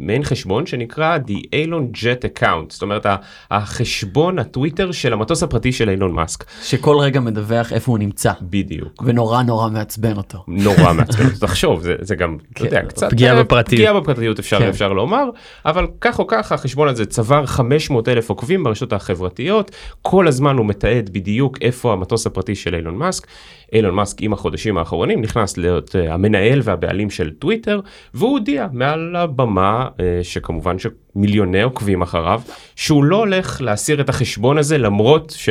מעין 0.00 0.24
חשבון 0.24 0.66
שנקרא 0.66 1.18
The 1.28 1.40
Elon 1.54 1.96
Jet 1.96 2.38
Account. 2.38 2.66
זאת 2.68 2.82
אומרת 2.82 3.06
החשבון 3.50 4.38
הטוויטר 4.38 4.92
של 4.92 5.12
המטוס 5.12 5.42
הפרטי 5.42 5.72
של 5.72 5.88
אילון 5.88 6.12
מאסק. 6.12 6.44
שכל 6.62 6.96
רגע 6.98 7.20
מדווח 7.20 7.72
איפה 7.72 7.92
הוא 7.92 7.98
נמצא. 7.98 8.32
בדיוק. 8.42 9.02
ונורא 9.06 9.42
נורא 9.42 9.70
מעצבן 9.70 10.16
אותו. 10.16 10.44
נורא 10.48 10.92
מעצבן 10.92 11.24
אותו. 11.24 11.46
תחשוב 11.46 11.86
זה, 11.98 12.04
זה 12.04 12.14
גם, 12.14 12.36
אתה 12.52 12.64
יודע, 12.64 12.82
קצת 12.82 13.10
פגיעה 13.10 13.42
בפרטיות, 13.42 13.80
פגיעה 13.80 14.00
בפרטיות 14.00 14.38
אפשר, 14.38 14.58
כן. 14.58 14.68
אפשר 14.68 14.92
לומר, 14.92 15.24
אבל 15.66 15.86
כך 16.00 16.18
או 16.18 16.26
כך 16.26 16.52
החשבון 16.52 16.88
הזה 16.88 17.06
צבר 17.06 17.46
500 17.46 18.08
אלף 18.08 18.30
עוקבים 18.30 18.64
ברשתות 18.64 18.92
החברתיות, 18.92 19.70
כל 20.02 20.28
הזמן 20.28 20.56
הוא 20.56 20.66
מתעד 20.66 21.10
בדיוק 21.12 21.58
איפה 21.60 21.92
המטוס 21.92 22.26
הפרטי 22.26 22.54
של 22.54 22.74
אילון 22.74 22.96
מאסק. 22.96 23.26
אילון 23.72 23.94
מאסק 23.94 24.22
עם 24.22 24.32
החודשים 24.32 24.78
האחרונים 24.78 25.22
נכנס 25.22 25.56
להיות 25.56 25.88
uh, 25.94 26.12
המנהל 26.12 26.60
והבעלים 26.64 27.10
של 27.10 27.30
טוויטר, 27.30 27.80
והוא 28.14 28.30
הודיע 28.30 28.66
מעל 28.72 29.16
הבמה, 29.16 29.88
uh, 29.88 30.00
שכמובן 30.22 30.76
שמיליוני 30.78 31.62
עוקבים 31.62 32.02
אחריו, 32.02 32.40
שהוא 32.76 33.04
לא 33.04 33.16
הולך 33.16 33.60
להסיר 33.60 34.00
את 34.00 34.08
החשבון 34.08 34.58
הזה 34.58 34.78
למרות 34.78 35.34
ש... 35.36 35.48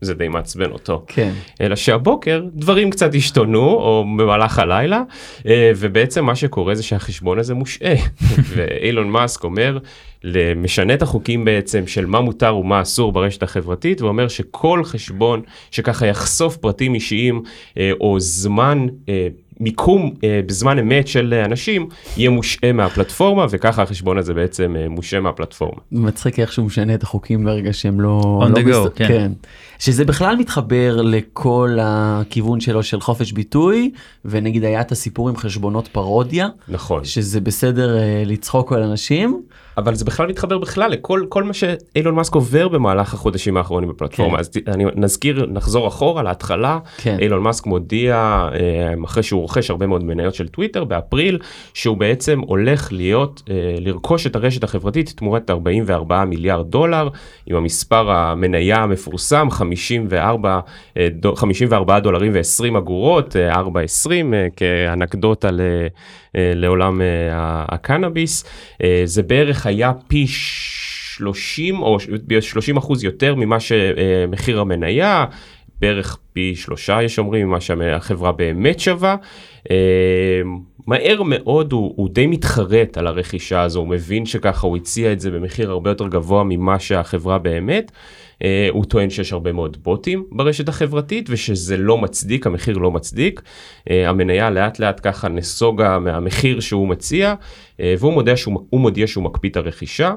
זה 0.00 0.14
די 0.14 0.28
מעצבן 0.28 0.70
אותו. 0.70 1.04
כן. 1.06 1.32
אלא 1.60 1.76
שהבוקר 1.76 2.42
דברים 2.54 2.90
קצת 2.90 3.14
השתנו 3.14 3.60
או 3.60 4.04
במהלך 4.18 4.58
הלילה 4.58 5.02
אה, 5.46 5.72
ובעצם 5.76 6.24
מה 6.24 6.34
שקורה 6.34 6.74
זה 6.74 6.82
שהחשבון 6.82 7.38
הזה 7.38 7.54
מושעה 7.54 7.94
ואילון 8.54 9.10
מאסק 9.10 9.44
אומר 9.44 9.78
משנה 10.56 10.94
את 10.94 11.02
החוקים 11.02 11.44
בעצם 11.44 11.86
של 11.86 12.06
מה 12.06 12.20
מותר 12.20 12.56
ומה 12.56 12.82
אסור 12.82 13.12
ברשת 13.12 13.42
החברתית 13.42 14.02
ואומר 14.02 14.28
שכל 14.28 14.84
חשבון 14.84 15.42
שככה 15.70 16.06
יחשוף 16.06 16.56
פרטים 16.56 16.94
אישיים 16.94 17.42
אה, 17.78 17.90
או 18.00 18.20
זמן 18.20 18.86
אה, 19.08 19.28
מיקום 19.60 20.14
אה, 20.24 20.40
בזמן 20.46 20.78
אמת 20.78 21.08
של 21.08 21.34
אנשים 21.44 21.88
יהיה 22.16 22.30
מושעה 22.30 22.72
מהפלטפורמה 22.72 23.46
וככה 23.50 23.82
החשבון 23.82 24.18
הזה 24.18 24.34
בעצם 24.34 24.76
אה, 24.76 24.88
מושעה 24.88 25.20
מהפלטפורמה. 25.20 25.80
מצחיק 25.92 26.38
איך 26.38 26.52
שהוא 26.52 26.66
משנה 26.66 26.94
את 26.94 27.02
החוקים 27.02 27.44
ברגע 27.44 27.72
שהם 27.72 28.00
לא... 28.00 28.40
on 28.42 28.48
לא 28.48 28.56
the 28.56 28.60
go, 28.60 28.68
מסת... 28.68 28.96
כן. 28.96 29.08
כן. 29.08 29.32
שזה 29.80 30.04
בכלל 30.04 30.36
מתחבר 30.36 31.02
לכל 31.02 31.78
הכיוון 31.82 32.60
שלו 32.60 32.82
של 32.82 33.00
חופש 33.00 33.32
ביטוי 33.32 33.90
ונגיד 34.24 34.64
היה 34.64 34.80
את 34.80 34.92
הסיפור 34.92 35.28
עם 35.28 35.36
חשבונות 35.36 35.88
פרודיה. 35.88 36.48
נכון. 36.68 37.04
שזה 37.04 37.40
בסדר 37.40 37.98
אה, 37.98 38.22
לצחוק 38.26 38.72
על 38.72 38.82
אנשים. 38.82 39.42
אבל 39.80 39.94
זה 39.94 40.04
בכלל 40.04 40.26
מתחבר 40.26 40.58
בכלל 40.58 40.90
לכל 40.90 41.24
כל 41.28 41.42
מה 41.42 41.52
שאילון 41.52 42.14
מאסק 42.14 42.34
עובר 42.34 42.68
במהלך 42.68 43.14
החודשים 43.14 43.56
האחרונים 43.56 43.88
בפלטפורמה 43.88 44.36
כן. 44.36 44.40
אז 44.40 44.50
אני 44.66 44.84
נזכיר 44.94 45.46
נחזור 45.46 45.88
אחורה 45.88 46.22
להתחלה 46.22 46.78
כן. 46.98 47.16
אילון 47.20 47.42
מאסק 47.42 47.66
מודיע 47.66 48.14
אה, 48.52 48.94
אחרי 49.04 49.22
שהוא 49.22 49.40
רוכש 49.40 49.70
הרבה 49.70 49.86
מאוד 49.86 50.04
מניות 50.04 50.34
של 50.34 50.48
טוויטר 50.48 50.84
באפריל 50.84 51.38
שהוא 51.74 51.96
בעצם 51.96 52.40
הולך 52.40 52.92
להיות 52.92 53.42
אה, 53.50 53.54
לרכוש 53.80 54.26
את 54.26 54.36
הרשת 54.36 54.64
החברתית 54.64 55.12
תמורת 55.16 55.50
44 55.50 56.24
מיליארד 56.24 56.70
דולר 56.70 57.08
עם 57.46 57.56
המספר 57.56 58.10
המניה 58.10 58.76
המפורסם 58.76 59.48
54 59.50 60.60
54 61.34 61.94
אה, 61.94 62.00
דולרים 62.00 62.32
ו-20 62.34 62.78
אגורות 62.78 63.36
4.20 63.52 64.10
כאנקדוטה 64.56 65.48
לעולם 66.34 67.00
הקנאביס 67.68 68.44
זה 69.04 69.22
בערך 69.22 69.66
היה 69.70 69.92
פי 70.08 70.26
30 70.28 71.82
או 71.82 71.98
30 72.40 72.76
אחוז 72.76 73.04
יותר 73.04 73.34
ממה 73.34 73.60
שמחיר 73.60 74.60
המניה. 74.60 75.24
בערך 75.80 76.18
פי 76.32 76.54
שלושה 76.56 77.02
יש 77.02 77.18
אומרים 77.18 77.46
ממה 77.46 77.60
שהחברה 77.60 78.32
באמת 78.32 78.80
שווה. 78.80 79.16
אה, 79.70 79.76
מהר 80.86 81.22
מאוד 81.22 81.72
הוא, 81.72 81.92
הוא 81.96 82.08
די 82.12 82.26
מתחרט 82.26 82.98
על 82.98 83.06
הרכישה 83.06 83.62
הזו, 83.62 83.80
הוא 83.80 83.88
מבין 83.88 84.26
שככה 84.26 84.66
הוא 84.66 84.76
הציע 84.76 85.12
את 85.12 85.20
זה 85.20 85.30
במחיר 85.30 85.70
הרבה 85.70 85.90
יותר 85.90 86.08
גבוה 86.08 86.44
ממה 86.44 86.78
שהחברה 86.78 87.38
באמת. 87.38 87.92
אה, 88.44 88.68
הוא 88.70 88.84
טוען 88.84 89.10
שיש 89.10 89.32
הרבה 89.32 89.52
מאוד 89.52 89.76
בוטים 89.82 90.24
ברשת 90.32 90.68
החברתית 90.68 91.26
ושזה 91.30 91.76
לא 91.76 91.98
מצדיק, 91.98 92.46
המחיר 92.46 92.78
לא 92.78 92.90
מצדיק. 92.90 93.42
אה, 93.90 94.08
המניה 94.08 94.50
לאט 94.50 94.78
לאט 94.78 95.00
ככה 95.02 95.28
נסוגה 95.28 95.98
מהמחיר 95.98 96.60
שהוא 96.60 96.88
מציע 96.88 97.34
והוא 97.78 98.12
מודיע 98.12 98.36
שהוא, 98.36 98.60
מודיע 98.72 99.06
שהוא 99.06 99.24
מקפיא 99.24 99.50
את 99.50 99.56
הרכישה. 99.56 100.14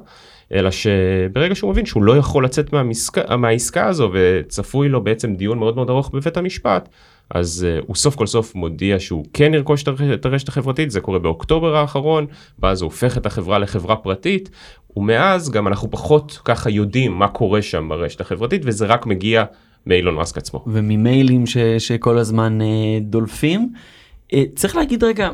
אלא 0.51 0.71
שברגע 0.71 1.55
שהוא 1.55 1.71
מבין 1.71 1.85
שהוא 1.85 2.03
לא 2.03 2.17
יכול 2.17 2.45
לצאת 2.45 2.73
מהמסק... 2.73 3.31
מהעסקה 3.31 3.87
הזו 3.87 4.11
וצפוי 4.13 4.89
לו 4.89 5.03
בעצם 5.03 5.35
דיון 5.35 5.59
מאוד 5.59 5.75
מאוד 5.75 5.89
ארוך 5.89 6.09
בבית 6.13 6.37
המשפט, 6.37 6.89
אז 7.29 7.67
uh, 7.79 7.85
הוא 7.87 7.95
סוף 7.95 8.15
כל 8.15 8.27
סוף 8.27 8.55
מודיע 8.55 8.99
שהוא 8.99 9.25
כן 9.33 9.53
ירכוש 9.53 9.83
את 10.13 10.25
הרשת 10.25 10.47
החברתית, 10.47 10.91
זה 10.91 11.01
קורה 11.01 11.19
באוקטובר 11.19 11.75
האחרון, 11.75 12.25
ואז 12.59 12.81
הוא 12.81 12.87
הופך 12.87 13.17
את 13.17 13.25
החברה 13.25 13.59
לחברה 13.59 13.95
פרטית, 13.95 14.49
ומאז 14.97 15.51
גם 15.51 15.67
אנחנו 15.67 15.91
פחות 15.91 16.39
ככה 16.45 16.69
יודעים 16.69 17.11
מה 17.11 17.27
קורה 17.27 17.61
שם 17.61 17.89
ברשת 17.89 18.21
החברתית, 18.21 18.61
וזה 18.65 18.85
רק 18.85 19.05
מגיע 19.05 19.43
מאילון 19.85 20.15
מאסק 20.15 20.37
עצמו. 20.37 20.63
וממיילים 20.67 21.45
ש, 21.45 21.57
שכל 21.57 22.17
הזמן 22.17 22.59
uh, 22.61 22.63
דולפים. 23.01 23.73
Uh, 24.31 24.35
צריך 24.55 24.75
להגיד 24.75 25.03
רגע, 25.03 25.29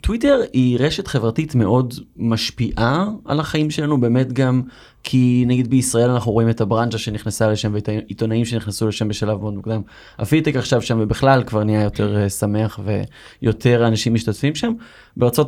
טוויטר 0.00 0.40
היא 0.52 0.78
רשת 0.80 1.06
חברתית 1.06 1.54
מאוד 1.54 1.94
משפיעה 2.16 3.06
על 3.24 3.40
החיים 3.40 3.70
שלנו 3.70 4.00
באמת 4.00 4.32
גם 4.32 4.62
כי 5.02 5.44
נגיד 5.46 5.70
בישראל 5.70 6.10
אנחנו 6.10 6.32
רואים 6.32 6.50
את 6.50 6.60
הברנצ'ה 6.60 6.98
שנכנסה 6.98 7.50
לשם 7.50 7.70
ואת 7.74 7.88
העיתונאים 7.88 8.44
שנכנסו 8.44 8.88
לשם 8.88 9.08
בשלב 9.08 9.40
מאוד 9.40 9.54
מוקדם. 9.54 9.82
הפידטק 10.18 10.56
עכשיו 10.56 10.82
שם 10.82 10.98
ובכלל 11.00 11.42
כבר 11.42 11.64
נהיה 11.64 11.82
יותר 11.82 12.16
uh, 12.26 12.28
שמח 12.28 12.80
ויותר 13.42 13.86
אנשים 13.86 14.14
משתתפים 14.14 14.54
שם. 14.54 14.72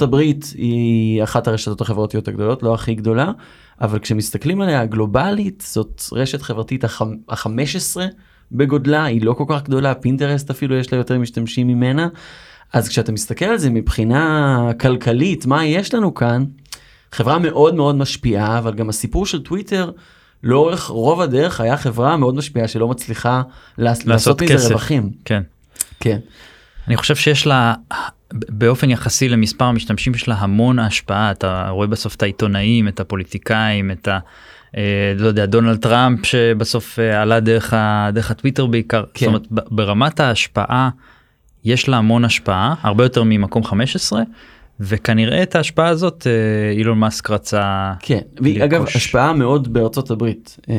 הברית 0.01 0.53
היא 0.55 1.23
אחת 1.23 1.49
הרשתות 1.49 1.81
החברתיות 1.81 2.29
הגדולות 2.29 2.63
לא 2.63 2.75
הכי 2.75 2.95
גדולה 2.95 3.33
אבל 3.81 3.99
כשמסתכלים 3.99 4.61
עליה 4.61 4.87
גלובלית 4.87 5.65
זאת 5.67 6.03
רשת 6.13 6.43
חברתית 6.43 6.85
ה-15 6.85 8.01
בגודלה 8.53 9.05
היא 9.05 9.25
לא 9.25 9.33
כל 9.33 9.45
כך 9.49 9.63
גדולה 9.63 9.95
פינטרסט 9.95 10.51
אפילו 10.51 10.77
יש 10.77 10.93
לה 10.93 10.99
יותר 10.99 11.19
משתמשים 11.19 11.67
ממנה. 11.67 12.09
אז 12.73 12.89
כשאתה 12.89 13.13
מסתכל 13.13 13.45
על 13.45 13.59
זה 13.59 13.71
מבחינה 13.71 14.71
כלכלית, 14.81 15.47
מה 15.47 15.65
יש 15.67 15.95
לנו 15.95 16.15
כאן, 16.15 16.45
חברה 17.13 17.39
מאוד 17.39 17.75
מאוד 17.75 17.97
משפיעה, 17.97 18.59
אבל 18.59 18.75
גם 18.75 18.89
הסיפור 18.89 19.27
של 19.27 19.43
טוויטר, 19.43 19.91
לאורך 20.43 20.87
רוב 20.87 21.21
הדרך 21.21 21.61
היה 21.61 21.77
חברה 21.77 22.17
מאוד 22.17 22.35
משפיעה 22.35 22.69
שלא 22.69 22.89
מצליחה 22.89 23.43
לעשות, 23.79 24.07
לעשות 24.07 24.43
מזה 24.43 24.69
רווחים. 24.69 25.11
כן. 25.25 25.43
כן. 26.01 26.19
אני 26.89 26.97
חושב 26.97 27.17
שיש 27.17 27.47
לה, 27.47 27.75
באופן 28.33 28.91
יחסי 28.91 29.29
למספר 29.29 29.65
המשתמשים 29.65 30.15
יש 30.15 30.29
לה 30.29 30.35
המון 30.35 30.79
השפעה, 30.79 31.31
אתה 31.31 31.69
רואה 31.69 31.87
בסוף 31.87 32.15
את 32.15 32.23
העיתונאים, 32.23 32.89
את 32.89 33.01
הפוליטיקאים, 33.01 33.91
את 33.91 34.09
ה... 34.09 34.19
אה, 34.77 35.13
לא 35.17 35.27
יודע, 35.27 35.47
דונלד 35.47 35.79
טראמפ 35.79 36.27
שבסוף 36.27 36.99
אה, 36.99 37.23
עלה 37.23 37.41
דרך, 37.41 37.75
ה, 37.75 38.11
דרך 38.13 38.31
הטוויטר 38.31 38.67
בעיקר, 38.67 39.05
כן. 39.15 39.27
זאת 39.27 39.27
אומרת 39.27 39.47
ברמת 39.51 40.21
ההשפעה 40.21 40.91
יש 41.65 41.89
לה 41.89 41.97
המון 41.97 42.25
השפעה, 42.25 42.75
הרבה 42.83 43.05
יותר 43.05 43.23
ממקום 43.23 43.65
15, 43.65 44.23
וכנראה 44.81 45.43
את 45.43 45.57
ההשפעה 45.57 45.89
הזאת 45.89 46.27
אה, 46.27 46.73
אילון 46.73 46.99
מאסק 46.99 47.31
רצה 47.31 47.93
כן 48.01 48.21
והיא 48.41 48.65
אגב 48.65 48.85
השפעה 48.95 49.33
מאוד 49.33 49.73
בארצות 49.73 50.11
הברית 50.11 50.57
אה, 50.71 50.75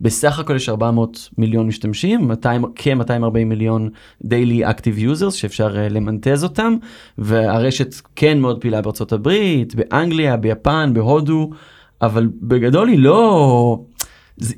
בסך 0.00 0.38
הכל 0.38 0.56
יש 0.56 0.68
400 0.68 1.28
מיליון 1.38 1.66
משתמשים 1.66 2.28
200 2.28 2.64
כ-240 2.74 3.44
מיליון 3.46 3.90
daily 4.24 4.70
active 4.70 4.98
users 4.98 5.34
שאפשר 5.34 5.78
אה, 5.78 5.88
למנטז 5.88 6.44
אותם 6.44 6.74
והרשת 7.18 7.94
כן 8.16 8.40
מאוד 8.40 8.60
פעילה 8.60 8.80
בארצות 8.80 9.12
הברית 9.12 9.74
באנגליה 9.74 10.36
ביפן 10.36 10.90
בהודו 10.94 11.50
אבל 12.02 12.28
בגדול 12.42 12.88
היא 12.88 12.98
לא 12.98 13.78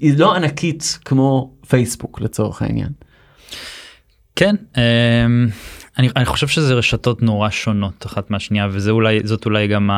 היא 0.01 0.19
לא 0.19 0.35
ענקית 0.35 0.99
כמו 1.05 1.51
פייסבוק 1.69 2.21
לצורך 2.21 2.63
העניין. 2.63 2.89
כן 4.37 4.57
אמ, 4.77 5.49
אני, 5.99 6.09
אני 6.17 6.25
חושב 6.25 6.49
שזה 6.49 6.75
רשתות 6.75 7.23
נורא 7.23 7.51
שונות 7.51 8.07
אחת 8.07 8.31
מהשנייה 8.31 8.69
וזה 8.71 8.91
אולי 8.91 9.21
זאת 9.25 9.47
אולי 9.47 9.69
גם 9.69 9.91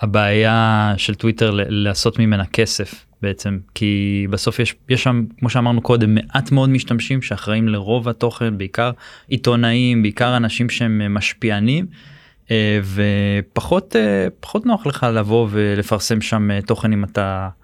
הבעיה 0.00 0.94
של 0.96 1.14
טוויטר 1.14 1.50
לעשות 1.54 2.18
ממנה 2.18 2.46
כסף 2.46 3.06
בעצם 3.22 3.58
כי 3.74 4.26
בסוף 4.30 4.58
יש 4.58 4.74
יש 4.88 5.02
שם 5.02 5.24
כמו 5.38 5.50
שאמרנו 5.50 5.80
קודם 5.80 6.14
מעט 6.14 6.52
מאוד 6.52 6.70
משתמשים 6.70 7.22
שאחראים 7.22 7.68
לרוב 7.68 8.08
התוכן 8.08 8.58
בעיקר 8.58 8.90
עיתונאים 9.28 10.02
בעיקר 10.02 10.36
אנשים 10.36 10.70
שהם 10.70 11.14
משפיענים. 11.14 11.86
אה, 12.50 12.80
ופחות 12.82 13.96
אה, 13.96 14.26
פחות 14.40 14.66
נוח 14.66 14.86
לך 14.86 15.06
לבוא 15.12 15.48
ולפרסם 15.50 16.20
שם 16.20 16.50
אה, 16.50 16.62
תוכן 16.62 16.92
אם 16.92 17.04
אתה 17.04 17.22
אה, 17.22 17.61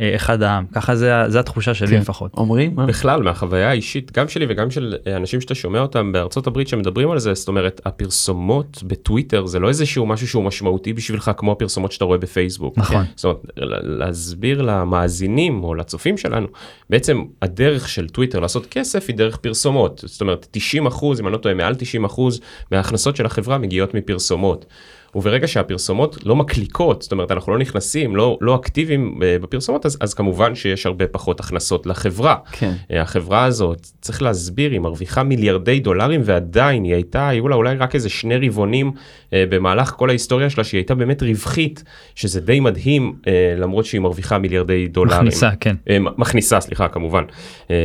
אחד 0.00 0.42
העם 0.42 0.66
ככה 0.72 0.96
זה 0.96 1.12
זה 1.28 1.40
התחושה 1.40 1.74
שלי 1.74 1.88
כן. 1.88 2.00
לפחות. 2.00 2.34
אומרים 2.36 2.76
בכלל 2.76 3.22
מהחוויה 3.22 3.70
האישית 3.70 4.12
גם 4.12 4.28
שלי 4.28 4.46
וגם 4.48 4.70
של 4.70 4.96
אה, 5.06 5.16
אנשים 5.16 5.40
שאתה 5.40 5.54
שומע 5.54 5.80
אותם 5.80 6.12
בארצות 6.12 6.46
הברית 6.46 6.68
שמדברים 6.68 7.10
על 7.10 7.18
זה 7.18 7.34
זאת 7.34 7.48
אומרת 7.48 7.80
הפרסומות 7.84 8.82
בטוויטר 8.86 9.46
זה 9.46 9.58
לא 9.58 9.68
איזה 9.68 9.86
שהוא 9.86 10.08
משהו 10.08 10.28
שהוא 10.28 10.44
משמעותי 10.44 10.92
בשבילך 10.92 11.30
כמו 11.36 11.52
הפרסומות 11.52 11.92
שאתה 11.92 12.04
רואה 12.04 12.18
בפייסבוק. 12.18 12.78
נכון. 12.78 13.04
זאת 13.16 13.24
אומרת 13.24 13.38
להסביר 13.56 14.62
למאזינים 14.62 15.64
או 15.64 15.74
לצופים 15.74 16.18
שלנו 16.18 16.46
בעצם 16.90 17.24
הדרך 17.42 17.88
של 17.88 18.08
טוויטר 18.08 18.40
לעשות 18.40 18.66
כסף 18.66 19.04
היא 19.08 19.16
דרך 19.16 19.36
פרסומות 19.36 20.04
זאת 20.06 20.20
אומרת 20.20 20.46
90 20.50 20.86
אחוז 20.86 21.20
אם 21.20 21.26
אני 21.26 21.32
לא 21.32 21.38
טועה 21.38 21.54
מעל 21.54 21.74
90 21.74 22.04
אחוז 22.04 22.40
מההכנסות 22.72 23.16
של 23.16 23.26
החברה 23.26 23.58
מגיעות 23.58 23.94
מפרסומות. 23.94 24.66
וברגע 25.14 25.46
שהפרסומות 25.46 26.18
לא 26.24 26.36
מקליקות, 26.36 27.02
זאת 27.02 27.12
אומרת 27.12 27.30
אנחנו 27.30 27.52
לא 27.52 27.58
נכנסים, 27.58 28.16
לא, 28.16 28.38
לא 28.40 28.56
אקטיביים 28.56 29.20
אה, 29.22 29.36
בפרסומות, 29.38 29.86
אז, 29.86 29.98
אז 30.00 30.14
כמובן 30.14 30.54
שיש 30.54 30.86
הרבה 30.86 31.06
פחות 31.06 31.40
הכנסות 31.40 31.86
לחברה. 31.86 32.36
כן. 32.52 32.72
אה, 32.90 33.02
החברה 33.02 33.44
הזאת, 33.44 33.86
צריך 34.00 34.22
להסביר, 34.22 34.70
היא 34.70 34.80
מרוויחה 34.80 35.22
מיליארדי 35.22 35.80
דולרים 35.80 36.20
ועדיין 36.24 36.84
היא 36.84 36.94
הייתה, 36.94 37.28
היו 37.28 37.48
לה 37.48 37.56
אולי 37.56 37.76
רק 37.76 37.94
איזה 37.94 38.08
שני 38.08 38.48
רבעונים 38.48 38.92
אה, 39.32 39.44
במהלך 39.50 39.94
כל 39.96 40.08
ההיסטוריה 40.08 40.50
שלה, 40.50 40.64
שהיא 40.64 40.78
הייתה 40.78 40.94
באמת 40.94 41.22
רווחית, 41.22 41.84
שזה 42.14 42.40
די 42.40 42.60
מדהים, 42.60 43.14
אה, 43.26 43.54
למרות 43.56 43.84
שהיא 43.84 44.00
מרוויחה 44.00 44.38
מיליארדי 44.38 44.88
דולרים. 44.88 45.18
מכניסה, 45.18 45.50
כן. 45.60 45.76
אה, 45.90 45.98
מכניסה, 46.18 46.60
סליחה, 46.60 46.88
כמובן, 46.88 47.24
אה, 47.70 47.76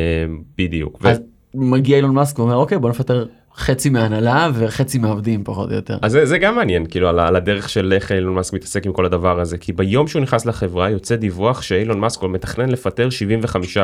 בדיוק. 0.57 0.99
אז 1.05 1.17
ו... 1.17 1.21
מגיע 1.55 1.97
אילון 1.97 2.15
מאסק 2.15 2.39
ואומר, 2.39 2.55
אוקיי, 2.55 2.77
בוא 2.77 2.89
נפטר 2.89 3.25
חצי 3.57 3.89
מהנהלה 3.89 4.49
וחצי 4.53 4.97
מהעובדים 4.97 5.43
פחות 5.43 5.69
או 5.69 5.75
יותר. 5.75 5.97
אז 6.01 6.11
זה, 6.11 6.25
זה 6.25 6.37
גם 6.37 6.55
מעניין 6.55 6.85
כאילו 6.85 7.09
על, 7.09 7.19
על 7.19 7.35
הדרך 7.35 7.69
של 7.69 7.93
איך 7.93 8.11
אילון 8.11 8.33
מאסק 8.33 8.53
מתעסק 8.53 8.85
עם 8.85 8.93
כל 8.93 9.05
הדבר 9.05 9.39
הזה 9.39 9.57
כי 9.57 9.73
ביום 9.73 10.07
שהוא 10.07 10.21
נכנס 10.21 10.45
לחברה 10.45 10.89
יוצא 10.89 11.15
דיווח 11.15 11.61
שאילון 11.61 11.99
מאסק 11.99 12.23
מתכנן 12.23 12.69
לפטר 12.69 13.07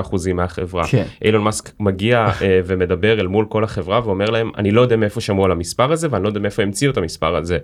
75% 0.02 0.34
מהחברה. 0.34 0.88
כן. 0.88 1.04
אילון 1.22 1.44
מאסק 1.44 1.72
מגיע 1.80 2.28
uh, 2.40 2.44
ומדבר 2.66 3.20
אל 3.20 3.28
מול 3.28 3.46
כל 3.50 3.64
החברה 3.64 4.02
ואומר 4.06 4.30
להם 4.30 4.52
אני 4.58 4.72
לא 4.72 4.82
יודע 4.82 4.96
מאיפה 4.96 5.22
שמעו 5.22 5.46
על 5.46 5.52
המספר 5.52 5.92
הזה 5.92 6.08
ואני 6.12 6.24
לא 6.24 6.30
יודע 6.30 6.40
מאיפה 6.40 6.64
המציאו 6.64 6.92
את 6.92 6.98
המספר 6.98 7.36
הזה. 7.36 7.58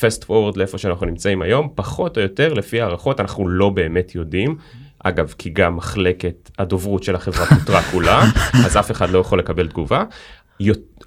fast 0.00 0.24
forward 0.28 0.56
לאיפה 0.56 0.78
שאנחנו 0.78 1.06
נמצאים 1.06 1.42
היום 1.42 1.68
פחות 1.74 2.16
או 2.16 2.22
יותר 2.22 2.54
לפי 2.54 2.80
הערכות 2.80 3.20
אנחנו 3.20 3.48
לא 3.48 3.70
באמת 3.70 4.14
יודעים. 4.14 4.56
אגב 5.04 5.34
כי 5.38 5.50
גם 5.50 5.76
מחלקת 5.76 6.50
הדוברות 6.58 7.02
של 7.02 7.14
החברה 7.14 7.46
פוטרה 7.46 7.82
כולה 7.82 8.22
אז 8.64 8.76
אף 8.76 8.90
אחד 8.90 9.10
לא 9.10 9.18
יכול 9.18 9.38
לקבל 9.38 9.68
תגובה 9.68 10.04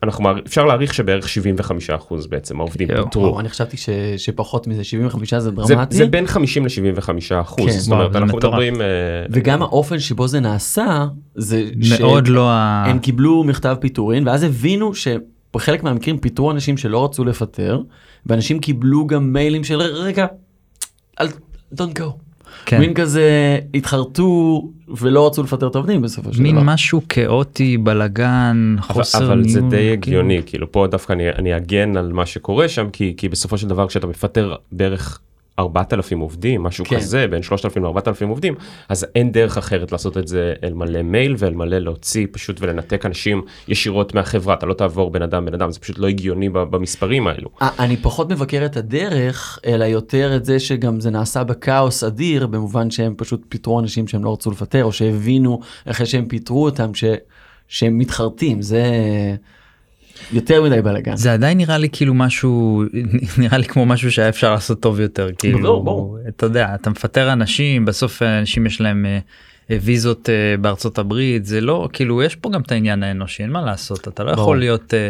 אנחנו 0.04 0.30
אפשר 0.48 0.66
להעריך 0.66 0.94
שבערך 0.94 1.30
75 1.30 1.90
אחוז 1.90 2.28
בעצם 2.28 2.60
העובדים 2.60 2.88
פוטרו. 3.04 3.40
אני 3.40 3.50
חשבתי 3.50 3.78
שפחות 4.18 4.68
מזה 4.68 4.84
75 4.84 5.34
זה 5.34 5.52
דרמטי. 5.52 5.96
זה 5.96 6.06
בין 6.06 6.28
50 6.28 6.66
ל-75 6.66 7.42
אחוז. 7.42 7.66
כן. 7.66 7.72
זאת 7.72 7.92
אומרת 7.92 8.16
אנחנו 8.16 8.38
מדברים. 8.38 8.82
אה, 8.82 8.88
וגם 9.30 9.62
האופן 9.62 10.00
שבו 10.00 10.28
זה 10.28 10.40
נעשה 10.40 11.08
זה 11.36 11.70
מאוד 12.00 12.28
לא 12.28 12.52
הם 12.86 13.00
קיבלו 13.00 13.44
מכתב 13.44 13.76
פיטורין 13.80 14.28
ואז 14.28 14.44
הבינו 14.44 14.92
שבחלק 14.96 15.84
מהמקרים 15.84 16.18
פיטרו 16.18 16.52
אנשים 16.52 16.78
שלא 16.78 17.06
רצו 17.06 17.26
לפטר 17.26 17.82
ואנשים 18.26 18.60
קיבלו 18.60 19.08
גם 19.08 19.34
מיילים 19.34 19.64
של 19.64 19.82
רגע. 19.82 20.26
don't 21.76 22.00
go. 22.00 22.29
כן. 22.66 22.80
מין 22.80 22.94
כזה 22.94 23.60
התחרטו 23.74 24.62
ולא 24.88 25.28
רצו 25.28 25.44
לפטר 25.44 25.68
את 25.68 25.76
העובדים 25.76 26.02
בסופו 26.02 26.34
של 26.34 26.40
דבר. 26.40 26.44
מין 26.44 26.66
משהו 26.66 27.02
כאוטי 27.10 27.78
בלאגן 27.78 28.76
חוסר 28.82 29.18
אבל, 29.18 29.32
אבל 29.32 29.48
זה 29.48 29.62
די 29.62 29.92
הגיוני 29.92 30.34
כאילו. 30.36 30.48
כאילו 30.48 30.72
פה 30.72 30.88
דווקא 30.88 31.14
אני, 31.14 31.30
אני 31.30 31.58
אגן 31.58 31.98
על 31.98 32.14
מה 32.14 32.26
שקורה 32.26 32.68
שם 32.68 32.90
כי 32.90 33.14
כי 33.18 33.30
בסופו 33.30 33.58
של 33.58 33.68
דבר 33.68 33.88
כשאתה 33.88 34.08
מפטר 34.08 34.56
בערך 34.72 35.20
4,000 35.60 36.20
עובדים, 36.20 36.64
משהו 36.64 36.86
כן. 36.86 36.96
כזה, 36.96 37.28
בין 37.28 37.42
3,000 37.42 37.84
ל-4,000 37.84 38.26
עובדים, 38.28 38.56
אז 38.90 39.06
אין 39.16 39.32
דרך 39.32 39.58
אחרת 39.58 39.92
לעשות 39.92 40.18
את 40.18 40.28
זה 40.28 40.54
אל 40.64 40.74
מלא 40.74 41.02
מייל 41.02 41.36
ואל 41.38 41.54
מלא 41.54 41.78
להוציא 41.78 42.28
פשוט 42.32 42.58
ולנתק 42.62 43.06
אנשים 43.06 43.42
ישירות 43.68 44.14
מהחברה, 44.14 44.54
אתה 44.54 44.66
לא 44.66 44.74
תעבור 44.74 45.12
בן 45.12 45.22
אדם 45.22 45.46
בן 45.46 45.54
אדם, 45.54 45.72
זה 45.72 45.80
פשוט 45.80 46.00
לא 46.00 46.08
הגיוני 46.08 46.50
במספרים 46.50 47.28
האלו. 47.28 47.50
אני 47.62 47.98
פחות 47.98 48.32
מבקר 48.32 48.66
את 48.66 48.78
הדרך, 48.78 49.60
אלא 49.66 49.86
יותר 49.86 50.36
את 50.36 50.46
זה 50.46 50.60
שגם 50.60 51.00
זה 51.00 51.10
נעשה 51.10 51.44
בכאוס 51.44 52.04
אדיר, 52.04 52.48
במובן 52.48 52.92
שהם 52.92 53.14
פשוט 53.18 53.42
פיטרו 53.50 53.80
אנשים 53.80 54.08
שהם 54.08 54.24
לא 54.24 54.34
רצו 54.34 54.52
לפטר, 54.52 54.84
או 54.84 54.92
שהבינו 54.92 55.60
אחרי 55.86 56.06
שהם 56.06 56.26
פיטרו 56.26 56.66
אותם, 56.66 56.94
ש... 56.94 57.04
שהם 57.70 57.98
מתחרטים, 57.98 58.62
זה 58.62 58.84
יותר 60.34 60.64
מדי 60.64 60.82
בלאגן. 60.82 61.16
זה 61.16 61.34
עדיין 61.34 61.58
נראה 61.58 61.78
לי 61.78 61.90
כאילו 61.92 62.14
משהו 62.14 62.84
נראה 63.38 63.58
לי 63.58 63.66
כמו 63.66 63.86
משהו 63.86 64.12
שהיה 64.12 64.30
אפשר 64.30 64.52
לעשות 64.54 64.80
טוב 64.80 65.00
יותר 65.00 65.30
כאילו 65.38 65.60
ברור, 65.60 65.84
ברור. 65.84 66.18
אתה 66.28 66.46
יודע 66.46 66.76
אתה 66.76 66.90
מפטר 66.90 67.34
אנשים 67.34 67.86
בסוף 67.86 68.22
אנשים 68.22 68.66
יש 68.66 68.82
להם 68.82 69.06
אה, 69.06 69.20
אה, 69.72 69.78
ויזות 69.82 70.30
אה, 70.30 70.58
בארצות 70.58 70.98
הברית 70.98 71.46
זה 71.46 71.62
לא 71.62 71.90
כאילו 71.94 72.24
יש 72.24 72.36
פה 72.36 72.50
גם 72.50 72.62
את 72.62 72.72
העניין 72.72 73.04
האנושי 73.04 73.44
אין 73.44 73.52
מה 73.52 73.62
לעשות 73.62 74.08
אתה 74.08 74.24
לא 74.24 74.32
ברור. 74.32 74.44
יכול 74.44 74.60
להיות 74.60 74.94
אה, 74.94 75.10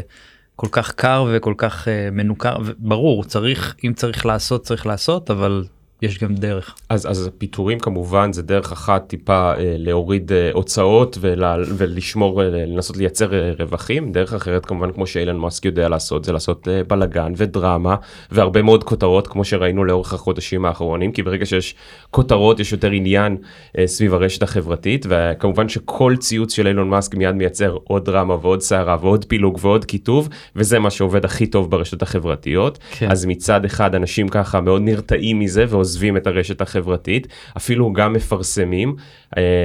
כל 0.56 0.68
כך 0.72 0.92
קר 0.92 1.25
וכל 1.32 1.54
כך 1.58 1.88
אה, 1.88 2.10
מנוכר 2.12 2.58
ברור 2.78 3.24
צריך 3.24 3.75
אם 3.86 3.94
צריך 3.94 4.25
לעשות 4.25 4.62
צריך 4.63 4.86
לעשות 4.86 5.32
אבל 5.32 5.63
יש 6.01 6.20
גם 6.20 6.36
דרך. 6.36 6.75
אז, 6.89 7.12
אז 7.12 7.29
פיטורים 7.38 7.79
כמובן 7.79 8.34
זה 8.34 8.41
דרך 8.41 8.72
אחת 8.72 9.08
טיפה 9.08 9.51
אה, 9.53 9.75
להוריד 9.77 10.32
אה, 10.32 10.50
הוצאות 10.53 11.18
ולה, 11.22 11.56
ולשמור, 11.77 12.44
אה, 12.44 12.50
לנסות 12.50 12.98
לייצר 12.98 13.34
אה, 13.34 13.51
רווחים. 13.60 14.12
דרך 14.12 14.34
אחרת 14.34 14.65
כמובן 14.65 14.91
כמו 14.91 15.08
שאילן 15.08 15.38
מאסק 15.38 15.65
יודע 15.65 15.89
לעשות 15.89 16.25
זה 16.25 16.32
לעשות 16.32 16.68
אה, 16.68 16.84
בלאגן 16.84 17.34
ודרמה 17.38 17.96
והרבה 18.32 18.62
מאוד 18.62 18.84
כותרות 18.84 19.27
כמו 19.27 19.46
שראינו 19.46 19.86
לאורך 19.86 20.13
החודשים 20.13 20.65
האחרונים 20.65 21.12
כי 21.12 21.24
ברגע 21.24 21.46
שיש 21.46 21.75
כותרות 22.12 22.60
יש 22.60 22.72
יותר 22.72 22.91
עניין 22.91 23.38
אה, 23.77 23.88
סביב 23.88 24.13
הרשת 24.13 24.44
החברתית 24.44 25.06
וכמובן 25.10 25.70
שכל 25.70 26.15
ציוץ 26.20 26.53
של 26.53 26.68
אילון 26.68 26.89
מאסק 26.89 27.15
מיד 27.15 27.36
מייצר 27.36 27.77
עוד 27.84 28.06
דרמה 28.06 28.36
ועוד 28.41 28.62
סערה 28.62 28.98
ועוד 29.01 29.25
פילוג 29.25 29.60
ועוד 29.62 29.86
קיטוב 29.86 30.29
וזה 30.56 30.79
מה 30.79 30.89
שעובד 30.89 31.25
הכי 31.25 31.48
טוב 31.48 31.72
ברשתות 31.72 32.01
החברתיות. 32.01 32.79
כן. 32.91 33.12
אז 33.12 33.25
מצד 33.25 33.65
אחד 33.65 33.96
אנשים 33.96 34.29
ככה 34.29 34.62
מאוד 34.62 34.82
נרתעים 34.82 35.39
מזה 35.39 35.65
ועוזבים 35.89 36.17
את 36.17 36.27
הרשת 36.27 36.62
החברתית, 36.62 37.27
אפילו 37.58 37.93
גם 37.93 38.13
מפרסמים, 38.13 38.96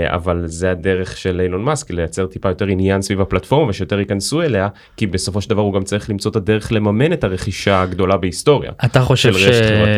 אבל 0.07 0.43
זה 0.47 0.71
הדרך 0.71 1.17
של 1.17 1.41
אילון 1.41 1.63
מאסק 1.63 1.91
לייצר 1.91 2.27
טיפה 2.27 2.49
יותר 2.49 2.67
עניין 2.67 3.03
סביב 3.03 3.21
הפלטפורמה 3.21 3.71
ושיותר 3.71 3.99
ייכנסו 3.99 4.43
אליה, 4.43 4.69
כי 4.97 5.07
בסופו 5.07 5.41
של 5.41 5.51
דבר 5.51 5.63
הוא 5.63 5.75
גם 5.75 5.83
צריך 5.83 6.11
למצוא 6.11 6.31
את 6.31 6.37
הדרך 6.37 6.73
לממן 6.73 7.13
את 7.13 7.25
הרכישה 7.25 7.83
הגדולה 7.83 8.17
בהיסטוריה. 8.17 8.73
אתה 8.85 9.01
חושב 9.01 9.33
ש... 9.33 9.47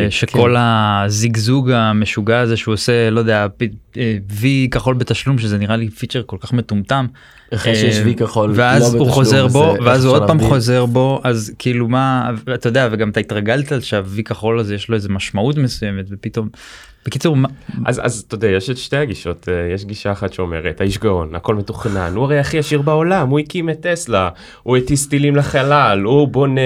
שכל 0.09 0.55
הזיגזוג 0.57 1.71
המשוגע 1.71 2.39
הזה 2.39 2.57
שהוא 2.57 2.73
עושה 2.73 3.09
לא 3.09 3.19
יודע 3.19 3.47
פ- 3.57 3.63
אה, 3.97 4.17
וי 4.31 4.67
כחול 4.71 4.95
בתשלום 4.95 5.37
שזה 5.37 5.57
נראה 5.57 5.75
לי 5.75 5.89
פיצ'ר 5.89 6.21
כל 6.25 6.37
כך 6.39 6.53
מטומטם. 6.53 7.07
אחרי 7.53 7.75
שיש 7.75 7.97
אה, 7.97 8.03
וי 8.03 8.15
כחול, 8.15 8.51
ואז 8.55 8.95
לא 8.95 8.99
הוא 8.99 9.09
חוזר 9.09 9.47
בו 9.47 9.75
ואז 9.85 10.05
הוא 10.05 10.13
עוד 10.13 10.27
פעם? 10.27 10.39
חוזר 10.39 10.85
בו 10.85 11.21
אז 11.23 11.53
כאילו 11.59 11.87
מה 11.87 12.31
אתה 12.53 12.69
יודע 12.69 12.89
וגם 12.91 13.09
אתה 13.09 13.19
התרגלת 13.19 13.73
שהוי 13.81 14.23
כחול 14.23 14.59
הזה 14.59 14.75
יש 14.75 14.89
לו 14.89 14.95
איזה 14.95 15.09
משמעות 15.09 15.57
מסוימת 15.57 16.05
ופתאום. 16.09 16.49
בקיצור 17.07 17.35
מה- 17.35 17.47
אז 17.85 18.01
אז 18.05 18.23
אתה 18.27 18.35
יודע 18.35 18.47
יש 18.47 18.69
את 18.69 18.77
שתי 18.77 18.97
הגישות 18.97 19.49
אה, 19.49 19.73
יש 19.73 19.85
גישה 19.85 20.11
אחת 20.11 20.33
שאומרת 20.33 20.81
האיש 20.81 20.97
גאון 20.97 21.35
הכל 21.35 21.55
מתוכנן 21.55 22.11
הוא 22.15 22.23
הרי 22.23 22.39
הכי 22.39 22.57
עשיר 22.59 22.81
בעולם 22.81 23.29
הוא 23.29 23.39
הקים 23.39 23.69
את 23.69 23.85
טסלה 23.87 24.29
הוא 24.63 24.77
הטיס 24.77 25.07
טילים 25.07 25.35
לחלל 25.35 26.01
הוא 26.03 26.27
בונה 26.27 26.61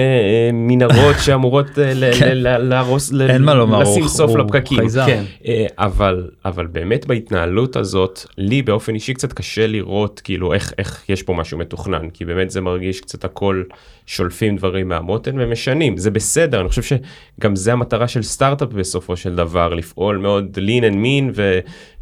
מנהרות 0.52 1.16
שאמורות 1.24 1.66
ל-. 1.78 1.82
ל- 1.94 2.34
ל- 2.34 2.58
להרוס 2.58 3.12
ל- 3.12 3.30
אין 3.30 3.42
מה 3.42 3.54
לומר 3.54 3.78
לשים 3.78 4.08
סוף 4.08 4.30
לפקקים. 4.36 4.78
כן. 5.06 5.24
אה, 5.46 5.66
אבל 5.78 6.30
אבל 6.44 6.66
באמת 6.66 7.06
בהתנהלות 7.06 7.76
הזאת 7.76 8.20
לי 8.38 8.62
באופן 8.62 8.94
אישי 8.94 9.14
קצת 9.14 9.32
קשה 9.32 9.66
לראות 9.66 10.20
כאילו 10.24 10.52
איך 10.54 10.72
איך 10.78 11.02
יש 11.08 11.22
פה 11.22 11.34
משהו 11.34 11.58
מתוכנן 11.58 12.08
כי 12.10 12.24
באמת 12.24 12.50
זה 12.50 12.60
מרגיש 12.60 13.00
קצת 13.00 13.24
הכל 13.24 13.62
שולפים 14.06 14.56
דברים 14.56 14.88
מהמותן 14.88 15.40
ומשנים 15.40 15.96
זה 15.96 16.10
בסדר 16.10 16.60
אני 16.60 16.68
חושב 16.68 16.82
שגם 16.82 17.56
זה 17.56 17.72
המטרה 17.72 18.08
של 18.08 18.22
סטארט-אפ 18.22 18.68
בסופו 18.68 19.16
של 19.16 19.34
דבר 19.36 19.74
לפעול 19.74 20.16
מאוד 20.16 20.31
lean 20.40 20.82
and 20.92 20.94
mean 20.94 21.40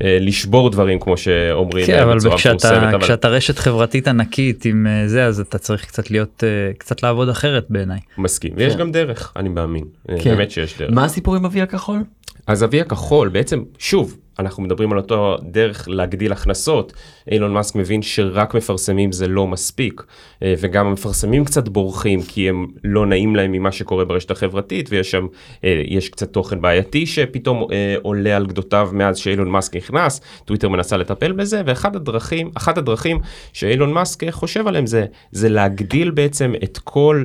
ולשבור 0.00 0.70
דברים 0.70 1.00
כמו 1.00 1.16
שאומרים 1.16 1.86
כן 1.86 2.02
אבל 2.02 2.18
כשאתה 2.36 2.90
אבל 2.90 3.00
כשאתה 3.00 3.28
רשת 3.28 3.58
חברתית 3.58 4.08
ענקית 4.08 4.64
עם 4.64 4.86
אה, 4.86 5.08
זה 5.08 5.24
אז 5.24 5.40
אתה 5.40 5.58
צריך 5.58 5.84
קצת 5.84 6.10
להיות 6.10 6.44
אה, 6.44 6.72
קצת 6.78 7.02
לעבוד 7.02 7.28
אחרת 7.28 7.66
בעיניי. 7.70 7.98
מסכים 8.18 8.52
ויש 8.56 8.72
כן. 8.72 8.78
גם 8.78 8.92
דרך 8.92 9.32
אני 9.36 9.48
מאמין 9.48 9.84
אה, 10.10 10.16
כן. 10.20 10.30
באמת 10.30 10.50
שיש 10.50 10.78
דרך. 10.78 10.90
מה 10.92 11.04
הסיפור 11.04 11.36
עם 11.36 11.44
אבי 11.44 11.62
הכחול? 11.62 12.04
אז 12.46 12.64
אבי 12.64 12.80
הכחול 12.80 13.28
בעצם 13.28 13.62
שוב 13.78 14.16
אנחנו 14.40 14.62
מדברים 14.62 14.92
על 14.92 14.98
אותו 14.98 15.36
דרך 15.42 15.88
להגדיל 15.88 16.32
הכנסות. 16.32 16.92
אילון 17.30 17.52
מאסק 17.52 17.74
מבין 17.74 18.02
שרק 18.02 18.54
מפרסמים 18.54 19.12
זה 19.12 19.28
לא 19.28 19.46
מספיק 19.46 20.02
אה, 20.42 20.54
וגם 20.58 20.86
המפרסמים 20.86 21.44
קצת 21.44 21.68
בורחים 21.68 22.22
כי 22.22 22.48
הם 22.48 22.66
לא 22.84 23.06
נעים 23.06 23.36
להם 23.36 23.52
ממה 23.52 23.72
שקורה 23.72 24.04
ברשת 24.04 24.30
החברתית 24.30 24.88
ויש 24.90 25.10
שם 25.10 25.26
אה, 25.64 25.82
יש 25.86 26.08
קצת 26.08 26.32
תוכן 26.32 26.60
בעייתי 26.60 27.06
שפתאום 27.06 27.66
אה, 27.72 27.94
עולה 28.02 28.36
על 28.36 28.46
גדותיו 28.46 28.90
מאז 28.92 29.18
שאילון 29.18 29.48
מאסק 29.48 29.76
נכנס. 29.76 30.20
טוויטר 30.44 30.68
מנסה 30.68 30.96
לטפל 30.96 31.32
בזה 31.32 31.62
ואחת 31.66 31.96
הדרכים 31.96 32.50
אחת 32.54 32.78
הדרכים 32.78 33.20
שאילון 33.52 33.92
מאסק 33.92 34.30
חושב 34.30 34.66
עליהם 34.66 34.86
זה 34.86 35.04
זה 35.32 35.48
להגדיל 35.48 36.10
בעצם 36.10 36.52
את 36.64 36.78
כל 36.84 37.24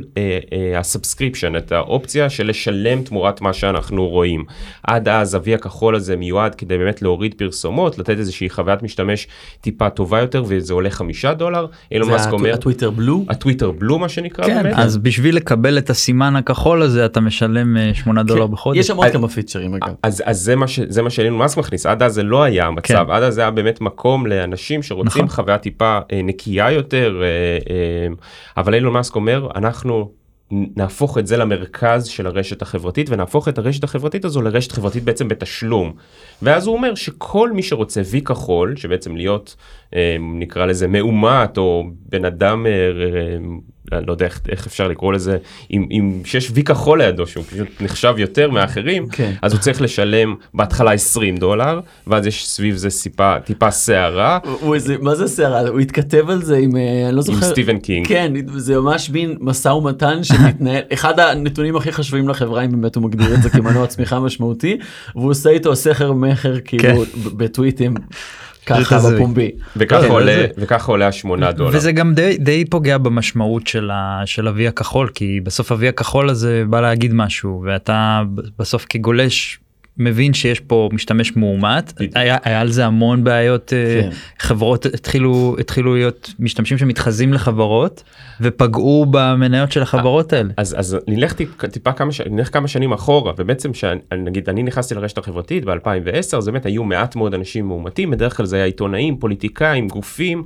ה 0.78 0.84
subscription 0.84 1.56
את 1.56 1.72
האופציה 1.72 2.30
של 2.30 2.48
לשלם 2.48 3.04
תמורת 3.04 3.42
מה 3.42 3.54
שאנחנו 3.54 4.08
רואים. 4.08 4.46
עד 4.84 5.10
אז 5.10 5.36
הווי 5.36 5.54
הכחול 5.54 5.96
הזה 5.96 6.16
מיועד 6.16 6.56
כדי 6.56 6.78
באמת 6.78 7.02
להוריד 7.06 7.34
פרסומות 7.38 7.98
לתת 8.00 8.18
איזושהי 8.18 8.50
חוויית 8.50 8.84
משתמש 8.84 9.28
טיפה 9.62 9.90
טובה 9.90 10.20
יותר 10.20 10.44
וזה 10.48 10.74
עולה 10.74 10.90
חמישה 10.90 11.34
דולר 11.34 11.66
אילון 11.92 12.08
זה 12.08 12.14
מאסק 12.14 12.32
אומר 12.32 12.54
הטוויטר 12.54 12.90
בלו? 12.90 13.26
הטוויטר 13.30 13.72
בלו 13.72 14.00
מה 14.00 14.10
שנקרא 14.10 14.46
כן, 14.46 14.64
באמת. 14.64 14.76
אז 14.78 14.98
בשביל 14.98 15.36
לקבל 15.36 15.78
את 15.78 15.90
הסימן 15.90 16.36
הכחול 16.36 16.82
הזה 16.82 17.06
אתה 17.06 17.20
משלם 17.20 17.78
אה, 17.78 17.92
8 17.94 18.24
דולר 18.24 18.48
בחודש. 18.48 18.80
יש 18.80 18.88
שם 18.88 18.98
עוד 18.98 19.08
כמה 19.12 19.28
פיצ'רים 19.28 19.74
אגב. 19.74 19.94
אז, 20.04 20.24
אז 20.26 20.40
זה 20.40 20.56
מה 20.56 20.68
ש- 20.68 20.80
זה 20.88 21.02
מה 21.02 21.10
שאילון 21.10 21.38
מאסק 21.40 21.58
מכניס 21.58 21.86
עד 21.86 22.04
אז 22.04 22.14
זה 22.14 22.24
לא 22.24 22.44
היה 22.44 22.66
המצב 22.66 22.84
כן. 22.84 23.12
עד 23.12 23.24
אז 23.24 23.34
זה 23.34 23.42
היה 23.42 23.52
באמת 23.52 23.82
מקום 23.82 24.28
לאנשים 24.28 24.84
שרוצים 24.84 25.08
נכון. 25.24 25.28
חוויה 25.28 25.58
טיפה 25.58 26.00
אה, 26.14 26.22
נקייה 26.24 26.72
יותר 26.72 27.22
אה, 27.24 28.08
אבל 28.58 28.74
אילון 28.74 28.94
מאסק 28.94 29.16
אומר 29.16 29.48
אנחנו 29.56 30.10
נהפוך 30.52 31.18
את 31.18 31.28
זה 31.28 31.38
למרכז 31.38 32.06
של 32.06 32.28
הרשת 32.28 32.62
החברתית 32.62 33.10
ונהפוך 33.10 33.48
את 33.48 33.58
הרשת 33.58 33.84
החברתית 33.84 34.26
הזו 34.26 34.42
לרשת 34.42 34.72
חברתית 34.72 35.04
בעצם 35.04 35.28
בתשלום. 35.28 35.94
ואז 36.42 36.68
הוא 36.68 36.76
אומר 36.76 36.96
שכל 36.96 37.52
מי 37.52 37.64
שרוצה 37.64 38.02
וי 38.06 38.22
כחול 38.22 38.76
שבעצם 38.76 39.16
להיות 39.16 39.56
אה, 39.96 40.18
נקרא 40.20 40.66
לזה 40.66 40.88
מאומת 40.88 41.58
או 41.58 41.84
בן 42.10 42.26
אדם 42.26 42.66
אה, 42.66 42.72
אה, 42.72 43.38
לא 43.92 44.12
יודע 44.12 44.26
איך, 44.26 44.42
איך 44.50 44.66
אפשר 44.68 44.88
לקרוא 44.88 45.14
לזה 45.14 45.38
אם, 45.72 45.88
אם 45.92 46.22
שיש 46.26 46.52
וי 46.54 46.64
כחול 46.64 47.02
לידו 47.02 47.28
שהוא 47.28 47.44
פשוט 47.44 47.68
נחשב 47.82 48.14
יותר 48.18 48.52
מאחרים 48.52 49.08
כן. 49.08 49.32
אז 49.42 49.54
הוא 49.54 49.62
צריך 49.62 49.82
לשלם 49.82 50.36
בהתחלה 50.54 50.92
20 50.92 51.38
דולר 51.38 51.80
ואז 52.08 52.26
יש 52.28 52.48
סביב 52.48 52.76
זה 52.76 52.90
סיפה 52.90 53.36
טיפה 53.46 53.72
סערה 53.72 54.40
הוא- 54.62 54.76
איזה, 54.76 54.96
מה 55.02 55.16
זה 55.16 55.28
סערה? 55.28 55.60
הוא 55.70 55.80
התכתב 55.80 56.30
על 56.30 56.42
זה 56.42 56.58
עם, 56.58 56.76
אה, 56.76 56.82
אני 57.08 57.16
לא 57.16 57.22
עם 57.22 57.22
זוכר. 57.22 57.42
סטיבן 57.46 57.78
קינג. 57.80 58.08
כן, 58.08 58.34
זה 58.56 58.80
ממש 58.80 59.10
מין 59.10 59.38
משא 59.40 59.68
ומתן 59.70 60.24
שמתנהל, 60.24 60.82
אחד 60.94 61.20
הנתונים 61.20 61.76
הכי 61.76 61.92
חשובים 61.92 62.30
לחברה 62.30 62.66
אם 62.66 62.72
באמת 62.72 62.96
הוא 62.96 63.04
מגדיר 63.04 63.34
את 63.34 63.42
זה 63.42 63.50
כמנוע 63.50 63.88
צמיחה 63.88 64.20
משמעותי, 64.20 64.78
והוא 65.16 65.32
עושה 65.32 65.50
איתו 65.50 65.76
סכר 65.76 66.14
מכר 66.14 66.56
כאילו 66.66 66.84
כן. 66.84 66.96
בטוויטים 67.38 67.94
ככה. 68.66 69.00
בפומבי. 69.16 69.52
וככה 69.78 70.02
כן, 70.02 70.12
עולה 70.12 70.36
זה- 70.36 70.48
וככה 70.58 70.92
עולה 70.92 71.08
השמונה 71.08 71.52
דולר. 71.52 71.70
וזה 71.74 71.92
גם 71.92 72.14
די, 72.14 72.38
די 72.40 72.66
פוגע 72.66 72.98
במשמעות 72.98 73.68
של, 73.68 73.92
ה, 73.92 74.22
של 74.26 74.48
אבי 74.48 74.68
הכחול 74.68 75.10
כי 75.16 75.40
בסוף 75.44 75.72
אבי 75.72 75.88
הכחול 75.88 76.30
הזה 76.30 76.64
בא 76.70 76.82
להגיד 76.82 77.14
משהו 77.14 77.64
ואתה 77.66 78.22
בסוף 78.60 78.86
כגולש 78.90 79.60
מבין 79.98 80.34
שיש 80.34 80.60
פה 80.60 80.90
משתמש 80.94 81.36
מאומת. 81.36 81.94
היה, 82.16 82.38
היה 82.44 82.62
על 82.62 82.72
זה 82.72 82.86
המון 82.86 83.24
בעיות 83.24 83.74
אה, 83.74 84.02
כן. 84.02 84.10
חברות 84.40 84.86
התחילו 84.86 85.56
התחילו 85.60 85.96
להיות 85.96 86.34
משתמשים 86.40 86.78
שמתחזים 86.78 87.34
לחברות 87.34 88.04
ופגעו 88.42 89.06
במניות 89.12 89.72
של 89.72 89.82
החברות 89.82 90.34
האלה. 90.34 90.50
אז 90.58 90.76
אז 90.80 90.98
נלך 91.08 91.34
טיפ, 91.34 91.66
טיפה 91.66 91.92
כמה 91.92 92.12
ש... 92.12 92.22
נלך 92.22 92.54
כמה 92.54 92.68
שנים 92.68 92.94
אחורה 92.94 93.34
ובעצם 93.38 93.72
שנגיד 93.74 94.50
אני 94.50 94.64
נכנסתי 94.64 94.96
לרשת 94.96 95.18
החברתית 95.18 95.64
ב2010 95.64 96.38
אז 96.38 96.46
באמת 96.46 96.66
היו 96.66 96.84
מעט 96.84 97.16
מאוד 97.16 97.34
אנשים 97.34 97.68
מאומתים 97.68 98.12
בדרך 98.12 98.38
כלל 98.38 98.46
זה 98.46 98.56
היה 98.56 98.66
עיתונאים 98.66 99.18
פוליטיקאים 99.18 99.88
גופים 99.88 100.44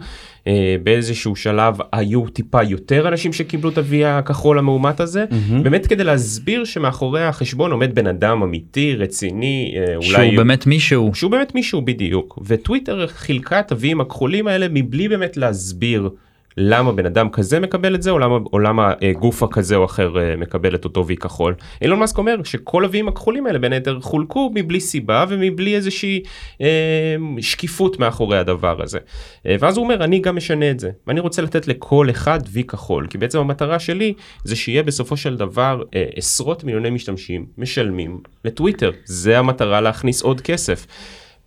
אה, 0.47 0.75
באיזשהו 0.83 1.35
שלב 1.35 1.77
היו 1.93 2.29
טיפה 2.29 2.63
יותר 2.63 3.07
אנשים 3.07 3.33
שקיבלו 3.33 3.69
את 3.69 3.77
הוי 3.77 4.05
הכחול 4.05 4.59
המאומת 4.59 4.99
הזה 4.99 5.25
באמת 5.63 5.88
כדי 5.88 6.03
להסביר 6.03 6.65
שמאחורי 6.65 7.23
החשבון 7.23 7.71
עומד 7.71 7.95
בן 7.95 8.07
אדם 8.07 8.43
אמיתי 8.43 8.95
רציני 8.95 9.38
אה, 9.43 9.95
אולי 9.95 10.06
שהוא 10.06 10.38
באמת 10.38 10.67
מישהו. 10.67 11.12
שהוא 11.13 11.32
באמת 11.32 11.56
מישהו 11.56 11.82
בדיוק 11.82 12.39
וטוויטר 12.45 13.08
חילקה 13.08 13.60
את 13.60 13.71
הוויים 13.71 14.02
הכחולים 14.02 14.47
האלה 14.47 14.67
מבלי 14.69 15.08
באמת 15.08 15.38
להסביר 15.38 16.10
למה 16.57 16.91
בן 16.91 17.05
אדם 17.05 17.29
כזה 17.29 17.59
מקבל 17.59 17.95
את 17.95 18.01
זה 18.01 18.12
או 18.12 18.19
למה, 18.19 18.38
או 18.53 18.59
למה 18.59 18.93
אה, 19.03 19.13
גוף 19.13 19.43
הכזה 19.43 19.75
או 19.75 19.85
אחר 19.85 20.19
אה, 20.19 20.35
מקבל 20.35 20.75
את 20.75 20.85
אותו 20.85 21.07
וי 21.07 21.17
כחול. 21.17 21.55
אילון 21.81 21.99
מאסק 21.99 22.17
אומר 22.17 22.43
שכל 22.43 22.83
הוויים 22.83 23.07
הכחולים 23.07 23.45
האלה 23.45 23.59
בין 23.59 23.73
היתר 23.73 23.99
חולקו 24.01 24.51
מבלי 24.55 24.79
סיבה 24.79 25.25
ומבלי 25.29 25.75
איזושהי 25.75 26.23
אה, 26.62 27.15
שקיפות 27.41 27.99
מאחורי 27.99 28.38
הדבר 28.38 28.83
הזה. 28.83 28.99
אה, 29.45 29.55
ואז 29.59 29.77
הוא 29.77 29.83
אומר 29.83 30.03
אני 30.03 30.19
גם 30.19 30.35
משנה 30.35 30.71
את 30.71 30.79
זה 30.79 30.89
ואני 31.07 31.19
רוצה 31.19 31.41
לתת 31.41 31.67
לכל 31.67 32.09
אחד 32.09 32.39
וי 32.51 32.63
כחול 32.63 33.07
כי 33.07 33.17
בעצם 33.17 33.39
המטרה 33.39 33.79
שלי 33.79 34.13
זה 34.43 34.55
שיהיה 34.55 34.83
בסופו 34.83 35.17
של 35.17 35.38
דבר 35.38 35.83
אה, 35.95 36.05
עשרות 36.15 36.63
מיליוני 36.63 36.89
משתמשים 36.89 37.45
משלמים 37.57 38.19
לטוויטר 38.45 38.91
זה 39.05 39.39
המטרה 39.39 39.81
להכניס 39.81 40.21
עוד 40.21 40.41
כסף. 40.41 40.88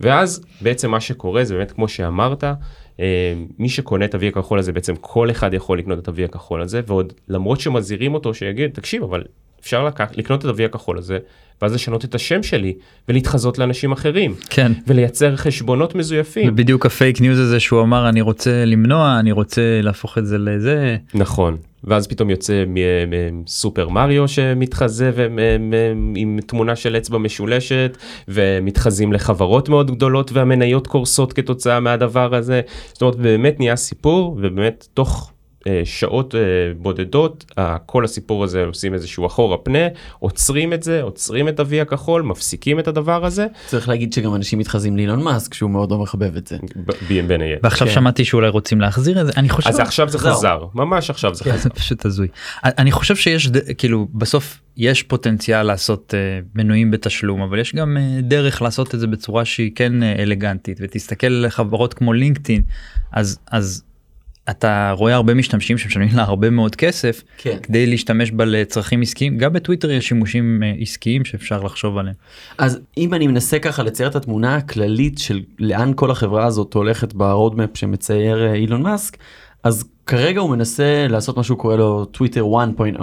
ואז 0.00 0.44
בעצם 0.60 0.90
מה 0.90 1.00
שקורה 1.00 1.44
זה 1.44 1.54
באמת 1.54 1.72
כמו 1.72 1.88
שאמרת, 1.88 2.44
מי 3.58 3.68
שקונה 3.68 4.04
את 4.04 4.14
ה-V 4.14 4.24
הכחול 4.28 4.58
הזה 4.58 4.72
בעצם 4.72 4.94
כל 5.00 5.30
אחד 5.30 5.54
יכול 5.54 5.78
לקנות 5.78 5.98
את 5.98 6.08
ה-V 6.08 6.24
הכחול 6.24 6.62
הזה 6.62 6.80
ועוד 6.86 7.12
למרות 7.28 7.60
שמזהירים 7.60 8.14
אותו 8.14 8.34
שיגיד 8.34 8.70
תקשיב 8.70 9.02
אבל 9.02 9.22
אפשר 9.60 9.84
לקח, 9.84 10.10
לקנות 10.14 10.44
את 10.44 10.50
ה-V 10.50 10.64
הכחול 10.64 10.98
הזה 10.98 11.18
ואז 11.62 11.74
לשנות 11.74 12.04
את 12.04 12.14
השם 12.14 12.42
שלי 12.42 12.74
ולהתחזות 13.08 13.58
לאנשים 13.58 13.92
אחרים 13.92 14.34
כן. 14.50 14.72
ולייצר 14.86 15.36
חשבונות 15.36 15.94
מזויפים. 15.94 16.48
ובדיוק 16.48 16.86
ה 16.86 16.93
fake 16.93 17.20
news 17.20 17.38
הזה 17.38 17.60
שהוא 17.60 17.82
אמר 17.82 18.08
אני 18.08 18.20
רוצה 18.20 18.64
למנוע 18.64 19.18
אני 19.20 19.32
רוצה 19.32 19.80
להפוך 19.82 20.18
את 20.18 20.26
זה 20.26 20.38
לזה 20.38 20.96
נכון 21.14 21.56
ואז 21.84 22.06
פתאום 22.06 22.30
יוצא 22.30 22.64
סופר 23.46 23.88
מריו 23.88 24.28
שמתחזה 24.28 25.10
עם 26.16 26.38
תמונה 26.46 26.76
של 26.76 26.96
אצבע 26.96 27.18
משולשת 27.18 27.96
ומתחזים 28.28 29.12
לחברות 29.12 29.68
מאוד 29.68 29.90
גדולות 29.90 30.32
והמניות 30.32 30.86
קורסות 30.86 31.32
כתוצאה 31.32 31.80
מהדבר 31.80 32.34
הזה. 32.34 32.60
זאת 32.92 33.02
אומרת 33.02 33.16
באמת 33.16 33.58
נהיה 33.58 33.76
סיפור 33.76 34.38
ובאמת 34.42 34.88
תוך 34.94 35.32
שעות 35.84 36.34
אה, 36.34 36.40
בודדות 36.76 37.44
אה, 37.58 37.76
כל 37.86 38.04
הסיפור 38.04 38.44
הזה 38.44 38.64
עושים 38.64 38.94
איזשהו 38.94 39.26
אחורה 39.26 39.56
פנה 39.56 39.88
עוצרים 40.18 40.72
את 40.72 40.82
זה 40.82 41.02
עוצרים 41.02 41.48
את 41.48 41.60
ה-V 41.60 41.82
הכחול 41.82 42.22
מפסיקים 42.22 42.78
את 42.78 42.88
הדבר 42.88 43.24
הזה 43.24 43.46
צריך 43.66 43.88
להגיד 43.88 44.12
שגם 44.12 44.34
אנשים 44.34 44.58
מתחזים 44.58 44.96
לאילון 44.96 45.22
מאסק 45.22 45.54
שהוא 45.54 45.70
מאוד 45.70 45.90
לא 45.90 45.98
מחבב 45.98 46.36
את 46.36 46.46
זה. 46.46 46.56
בין 47.08 47.40
היתר. 47.40 47.60
ועכשיו 47.62 47.88
כן. 47.88 47.94
שמעתי 47.94 48.24
שאולי 48.24 48.48
רוצים 48.48 48.80
להחזיר 48.80 49.20
את 49.20 49.26
זה 49.26 49.32
אני 49.36 49.48
חושב 49.48 49.68
אז 49.68 49.80
עכשיו 49.80 50.08
זה 50.08 50.18
חזר. 50.18 50.64
ממש 50.74 51.10
עכשיו 51.10 51.34
זה 51.34 51.44
חזר. 51.44 51.56
זה 51.56 51.70
פשוט 51.70 52.06
הזוי. 52.06 52.28
אני 52.64 52.92
חושב 52.92 53.16
שיש 53.16 53.50
כאילו 53.78 54.08
בסוף 54.14 54.60
יש 54.76 55.02
פוטנציאל 55.02 55.62
לעשות 55.62 56.14
אה, 56.16 56.40
מנויים 56.54 56.90
בתשלום 56.90 57.42
אבל 57.42 57.58
יש 57.58 57.74
גם 57.74 57.96
אה, 57.96 58.20
דרך 58.22 58.62
לעשות 58.62 58.94
את 58.94 59.00
זה 59.00 59.06
בצורה 59.06 59.44
שהיא 59.44 59.70
כן 59.74 60.02
אה, 60.02 60.22
אלגנטית 60.22 60.78
ותסתכל 60.80 61.26
על 61.26 61.46
חברות 61.48 61.94
כמו 61.94 62.12
לינקדאין 62.12 62.62
אז 63.12 63.38
אז 63.50 63.84
אתה 64.50 64.94
רואה 64.96 65.14
הרבה 65.14 65.34
משתמשים 65.34 65.78
שמשלמים 65.78 66.08
לה 66.16 66.22
הרבה 66.22 66.50
מאוד 66.50 66.76
כסף 66.76 67.22
כן. 67.38 67.58
כדי 67.62 67.86
להשתמש 67.86 68.30
בה 68.30 68.44
לצרכים 68.44 69.02
עסקיים 69.02 69.38
גם 69.38 69.52
בטוויטר 69.52 69.90
יש 69.90 70.08
שימושים 70.08 70.62
אה, 70.62 70.72
עסקיים 70.80 71.24
שאפשר 71.24 71.62
לחשוב 71.62 71.98
עליהם. 71.98 72.14
אז 72.58 72.80
אם 72.98 73.14
אני 73.14 73.26
מנסה 73.26 73.58
ככה 73.58 73.82
לצייר 73.82 74.08
את 74.08 74.16
התמונה 74.16 74.56
הכללית 74.56 75.18
של 75.18 75.40
לאן 75.58 75.92
כל 75.94 76.10
החברה 76.10 76.46
הזאת 76.46 76.74
הולכת 76.74 77.12
ב 77.12 77.20
roadmap 77.20 77.76
שמצייר 77.76 78.46
אה, 78.46 78.54
אילון 78.54 78.82
מאסק, 78.82 79.16
אז 79.64 79.84
כרגע 80.06 80.40
הוא 80.40 80.50
מנסה 80.50 81.06
לעשות 81.08 81.36
מה 81.36 81.44
שהוא 81.44 81.58
קורא 81.58 81.76
לו 81.76 82.04
טוויטר 82.04 82.44
1.0. 82.96 83.02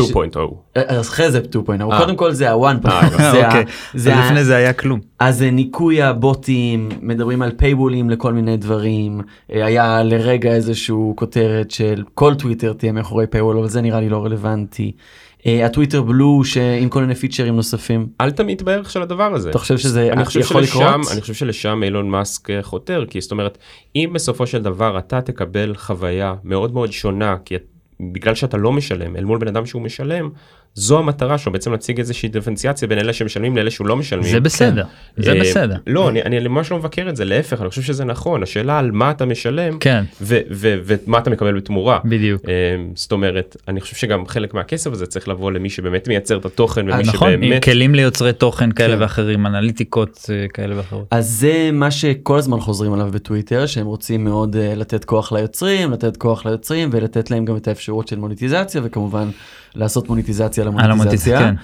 2.0. 0.00 0.38
אז 0.74 1.08
אחרי 1.08 1.30
זה 1.30 1.40
2.0, 1.40 1.92
אה. 1.92 1.98
קודם 1.98 2.16
כל 2.16 2.32
זה 2.32 2.50
ה-1.0, 2.50 2.88
אה, 2.88 3.08
זה 3.32 3.46
ה- 3.46 3.48
אוקיי. 3.48 3.64
אז 3.94 4.06
לפני 4.06 4.44
זה 4.44 4.56
היה 4.56 4.72
כלום. 4.72 5.00
אז 5.18 5.38
זה 5.38 5.50
ניקוי 5.50 6.02
הבוטים, 6.02 6.88
מדברים 7.02 7.42
על 7.42 7.52
paywall 7.56 7.98
ים 7.98 8.10
לכל 8.10 8.32
מיני 8.32 8.56
דברים, 8.56 9.20
אה, 9.52 9.66
היה 9.66 10.02
לרגע 10.02 10.54
איזשהו 10.54 11.12
כותרת 11.16 11.70
של 11.70 12.02
כל 12.14 12.34
טוויטר 12.34 12.72
תהיה 12.72 12.92
מאחורי 12.92 13.26
paywall, 13.26 13.58
אבל 13.58 13.68
זה 13.68 13.80
נראה 13.80 14.00
לי 14.00 14.08
לא 14.08 14.24
רלוונטי. 14.24 14.92
אה, 15.46 15.66
ה 15.66 15.71
Twitter 15.71 16.02
Blue 16.02 16.44
שעם 16.44 16.88
כל 16.88 17.00
מיני 17.00 17.14
פיצ'רים 17.14 17.56
נוספים, 17.56 18.06
אל 18.20 18.30
תמיד 18.30 18.62
בערך 18.62 18.90
של 18.90 19.02
הדבר 19.02 19.34
הזה. 19.34 19.50
אתה 19.50 19.58
חושב 19.58 19.78
שזה 19.78 20.12
אני 20.12 20.24
חושב 20.24 20.40
יכול 20.40 20.62
לקרות? 20.62 20.84
אני 21.12 21.20
חושב 21.20 21.34
שלשם 21.34 21.82
אילון 21.82 22.10
מאסק 22.10 22.50
אה, 22.50 22.62
חותר, 22.62 23.04
כי 23.10 23.20
זאת 23.20 23.32
אומרת, 23.32 23.58
אם 23.96 24.10
בסופו 24.14 24.46
של 24.46 24.62
דבר 24.62 24.98
אתה 24.98 25.20
תקבל 25.20 25.74
חוויה 25.76 26.34
מאוד 26.44 26.72
מאוד 26.74 26.92
שונה, 26.92 27.36
כי 27.44 27.54
בגלל 28.00 28.34
שאתה 28.34 28.56
לא 28.56 28.72
משלם, 28.72 29.16
אל 29.16 29.24
מול 29.24 29.38
בן 29.38 29.48
אדם 29.48 29.66
שהוא 29.66 29.82
משלם, 29.82 30.30
זו 30.76 30.98
המטרה 30.98 31.38
שלו, 31.38 31.52
בעצם 31.52 31.72
להציג 31.72 31.98
איזושהי 31.98 32.28
דיפרנציאציה 32.28 32.88
בין 32.88 32.98
אלה 32.98 33.12
שמשלמים 33.12 33.56
לאלה 33.56 33.70
שהוא 33.70 33.86
לא 33.86 33.96
משלמים. 33.96 34.30
זה 34.30 34.40
בסדר. 34.40 34.84
זה 35.16 35.32
אה, 35.32 35.40
בסדר. 35.40 35.76
לא, 35.86 36.08
אני, 36.08 36.22
אני 36.22 36.48
ממש 36.48 36.70
לא 36.70 36.78
מבקר 36.78 37.08
את 37.08 37.16
זה, 37.16 37.24
להפך, 37.24 37.60
אני 37.60 37.68
חושב 37.68 37.82
שזה 37.82 38.04
נכון, 38.04 38.42
השאלה 38.42 38.78
על 38.78 38.90
מה 38.90 39.10
אתה 39.10 39.24
משלם, 39.24 39.78
כן 39.78 40.04
ו- 40.22 40.40
ו- 40.50 40.74
ומה 40.84 41.18
אתה 41.18 41.30
מקבל 41.30 41.56
בתמורה. 41.56 41.98
בדיוק. 42.04 42.42
אה, 42.48 42.52
זאת 42.94 43.12
אומרת, 43.12 43.56
אני 43.68 43.80
חושב 43.80 43.96
שגם 43.96 44.26
חלק 44.26 44.54
מהכסף 44.54 44.92
הזה 44.92 45.06
צריך 45.06 45.28
לבוא 45.28 45.52
למי 45.52 45.70
שבאמת 45.70 46.08
מייצר 46.08 46.36
את 46.38 46.44
התוכן, 46.44 46.88
ומי 46.88 47.02
נכון 47.02 47.32
עם 47.32 47.42
שבאמת... 47.42 47.64
כלים 47.64 47.94
ליוצרי 47.94 48.32
תוכן 48.32 48.72
כאלה 48.72 48.96
כן. 48.96 49.02
ואחרים 49.02 49.46
אנליטיקות 49.46 50.30
אה, 50.30 50.48
כאלה 50.48 50.76
ואחרות. 50.76 51.06
אז 51.10 51.30
זה 51.30 51.70
מה 51.72 51.90
שכל 51.90 52.38
הזמן 52.38 52.60
חוזרים 52.60 52.92
עליו 52.92 53.08
בטוויטר, 53.12 53.66
שהם 53.66 53.86
רוצים 53.86 54.24
מאוד 54.24 54.56
uh, 54.56 54.58
לתת 54.78 55.04
כוח 55.04 55.32
ליוצרים, 55.32 55.92
לתת 55.92 56.16
כוח 56.16 56.46
ליוצרים 56.46 56.88
ולתת 56.92 57.30
להם 57.30 57.44
גם 57.44 57.56
את 57.56 57.68
האפשרות 57.68 58.08
של 58.08 58.18
מוניטיזציה, 58.18 58.80
וכמובן 58.84 59.28
לעשות 59.74 60.08
מוניטיזציה 60.08 60.64
על. 60.78 60.90
המוניטיזציה, 60.90 61.38
כן. 61.38 61.54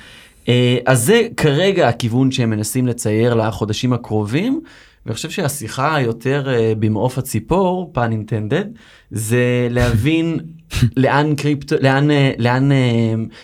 אה, 0.49 0.79
אז 0.87 1.05
זה 1.05 1.23
כרגע 1.37 1.89
הכיוון 1.89 2.31
שהם 2.31 2.51
מנסים 2.51 2.87
לצייר 2.87 3.35
לחודשים 3.35 3.93
הקרובים. 3.93 4.61
ואני 5.07 5.15
חושב 5.15 5.31
שהשיחה 5.31 5.97
היותר 5.97 6.49
אה, 6.55 6.73
במעוף 6.79 7.19
הציפור, 7.19 7.91
pun 7.95 8.13
intended, 8.13 8.65
זה 9.11 9.69
להבין 9.71 10.41
לאן 10.97 11.35
קריפטו, 11.37 11.77
לאן, 11.81 12.11
אה, 12.11 12.33
לאן 12.39 12.71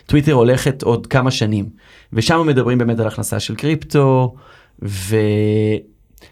טוויטר 0.07 0.33
הולכת 0.33 0.83
עוד 0.83 1.07
כמה 1.07 1.31
שנים. 1.31 1.69
ושם 2.13 2.47
מדברים 2.47 2.79
באמת 2.79 3.01
על 3.01 3.07
הכנסה 3.07 3.41
של 3.41 3.55
קריפטו, 3.55 4.35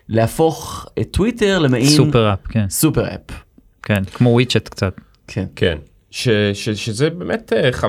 ולהפוך 0.08 0.86
את 1.00 1.08
טוויטר 1.10 1.58
למעין 1.58 1.86
סופר 1.86 2.32
אפ 2.32 2.46
כן 2.48 2.68
סופר 2.68 3.14
אפ. 3.14 3.20
כן 3.82 4.04
כמו 4.04 4.30
WeChat 4.30 4.68
קצת. 4.68 5.00
כן. 5.26 5.46
כן. 5.56 5.78
ש, 6.16 6.28
ש, 6.54 6.68
שזה 6.68 7.10
באמת 7.10 7.52
אה, 7.52 7.72
חו... 7.72 7.86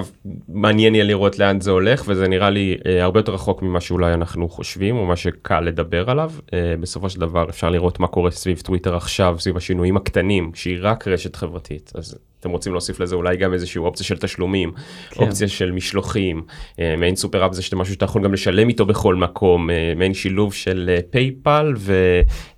מעניין 0.50 0.96
יהיה 0.96 1.06
לראות 1.06 1.40
לאן 1.40 1.62
זה 1.62 1.72
הולך 1.72 2.04
וזה 2.08 2.28
נראה 2.28 2.50
לי 2.50 2.78
אה, 2.86 3.04
הרבה 3.04 3.20
יותר 3.20 3.34
רחוק 3.34 3.62
ממה 3.62 3.82
שאולי 3.82 4.14
אנחנו 4.14 4.50
חושבים 4.50 4.98
או 4.98 5.06
מה 5.06 5.16
שקל 5.16 5.60
לדבר 5.60 6.10
עליו. 6.10 6.32
אה, 6.54 6.76
בסופו 6.80 7.10
של 7.10 7.20
דבר 7.20 7.50
אפשר 7.50 7.70
לראות 7.70 8.00
מה 8.00 8.08
קורה 8.08 8.32
סביב 8.32 8.60
טוויטר 8.60 8.96
עכשיו 8.96 9.36
סביב 9.40 9.58
השינויים 9.58 9.98
הקטנים 9.98 10.52
שהיא 10.56 10.78
רק 10.82 11.08
רשת 11.08 11.36
חברתית 11.36 11.92
אז 11.96 12.16
אתם 12.40 12.50
רוצים 12.50 12.72
להוסיף 12.72 13.00
לזה 13.00 13.16
אולי 13.16 13.38
גם 13.38 13.54
איזושהי 13.54 13.80
אופציה 13.80 14.06
של 14.06 14.18
תשלומים 14.18 14.72
כן. 15.10 15.24
אופציה 15.24 15.48
של 15.48 15.72
משלוחים 15.72 16.42
אה, 16.80 16.96
מעין 16.98 17.16
super 17.16 17.46
app 17.46 17.54
זה 17.54 17.62
שאתה 17.62 17.76
משהו 17.76 17.94
שאתה 17.94 18.06
יכול 18.06 18.24
גם 18.24 18.34
לשלם 18.34 18.70
איתו 18.70 18.86
בכל 18.86 19.16
מקום 19.16 19.70
אה, 19.70 19.94
מעין 19.96 20.14
שילוב 20.14 20.54
של 20.54 20.90
אה, 20.90 21.00
פייפל 21.10 21.74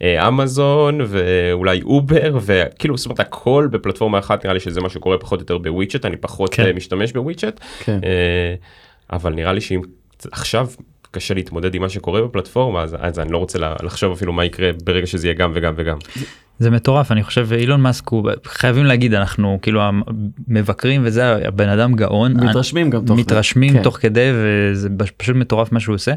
ואמזון 0.02 1.00
ואולי 1.08 1.82
אובר 1.82 2.38
וכאילו 2.42 2.98
זאת 2.98 3.06
אומרת 3.06 3.20
הכל 3.20 3.68
בפלטפורמה 3.72 4.20
אחת 4.20 4.46
נראה 4.46 4.54
לי 4.54 4.60
שזה 4.60 4.82
מה 4.82 4.89
שקורה 4.89 5.18
פחות 5.18 5.39
או 5.39 5.44
יותר 5.44 5.58
ב 5.58 5.64
WeChat 5.64 6.06
אני 6.06 6.18
פחות 6.18 6.54
כן. 6.54 6.65
אה, 6.65 6.74
משתמש 6.74 7.12
ב 7.12 7.18
WeChat 7.18 7.60
כן. 7.80 8.00
אה, 8.04 8.56
אבל 9.13 9.34
נראה 9.34 9.54
לי 9.54 9.62
שאם 9.62 9.82
עכשיו 10.32 10.68
קשה 11.12 11.34
להתמודד 11.34 11.76
עם 11.76 11.82
מה 11.82 11.89
שקורה 11.89 12.22
בפלטפורמה 12.22 12.84
אז, 12.84 12.96
אז 13.00 13.20
אני 13.20 13.32
לא 13.32 13.38
רוצה 13.38 13.60
לחשוב 13.60 14.12
אפילו 14.12 14.34
מה 14.34 14.46
יקרה 14.46 14.72
ברגע 14.84 15.08
שזה 15.08 15.28
יהיה 15.28 15.34
גם 15.34 15.52
וגם 15.56 15.74
וגם. 15.78 15.98
זה 16.60 16.69
מטורף 16.69 17.12
אני 17.12 17.24
חושב 17.24 17.48
אילון 17.54 17.82
מאסק 17.82 18.08
הוא 18.10 18.30
חייבים 18.45 18.86
להגיד 18.86 19.13
אנחנו 19.13 19.60
כאילו 19.62 19.82
המבקרים 20.48 21.02
וזה 21.06 21.36
הבן 21.48 21.69
אדם 21.69 21.95
גאון 21.95 22.34
מתרשמים 22.34 22.89
גם 22.89 23.06
תוך. 23.06 23.19
מתרשמים 23.19 23.74
כן. 23.74 23.84
תוך 23.84 23.98
כדי 23.98 24.30
וזה 24.34 24.89
פשוט 25.17 25.36
מטורף 25.36 25.72
מה 25.72 25.80
שהוא 25.80 25.95
עושה. 25.95 26.12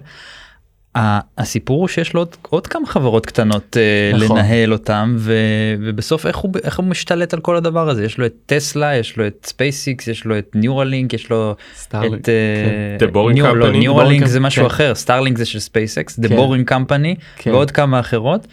הסיפור 1.38 1.80
הוא 1.80 1.88
שיש 1.88 2.14
לו 2.14 2.20
עוד, 2.20 2.28
עוד 2.48 2.66
כמה 2.66 2.86
חברות 2.86 3.26
קטנות 3.26 3.76
אה, 3.76 4.18
נכון. 4.18 4.36
לנהל 4.38 4.72
אותם 4.72 5.14
ו, 5.18 5.34
ובסוף 5.80 6.26
איך 6.26 6.36
הוא 6.36 6.52
איך 6.64 6.78
הוא 6.78 6.86
משתלט 6.86 7.34
על 7.34 7.40
כל 7.40 7.56
הדבר 7.56 7.88
הזה 7.88 8.04
יש 8.04 8.18
לו 8.18 8.26
את 8.26 8.32
טסלה 8.46 8.96
יש 8.96 9.16
לו 9.16 9.26
את 9.26 9.46
ספייסיקס 9.48 10.08
יש 10.08 10.24
לו 10.24 10.38
את 10.38 10.50
ניורלינק 10.54 11.12
יש 11.14 11.30
לו 11.30 11.54
סטארלינק, 11.74 12.20
את 12.20 12.28
אה, 12.28 13.06
The 13.06 13.10
Boring 13.14 13.32
ניור- 13.34 13.52
לא, 13.56 13.66
Company. 13.66 13.76
ניורלינק 13.76 14.26
זה 14.26 14.40
משהו 14.40 14.62
כן. 14.62 14.66
אחר 14.66 14.94
סטארלינק 14.94 15.38
זה 15.38 15.44
של 15.44 15.58
ספייסקס 15.58 16.18
The 16.18 16.28
כן. 16.28 16.36
Boring 16.38 16.70
Company 16.72 17.20
כן. 17.36 17.50
ועוד 17.50 17.70
כמה 17.70 18.00
אחרות 18.00 18.46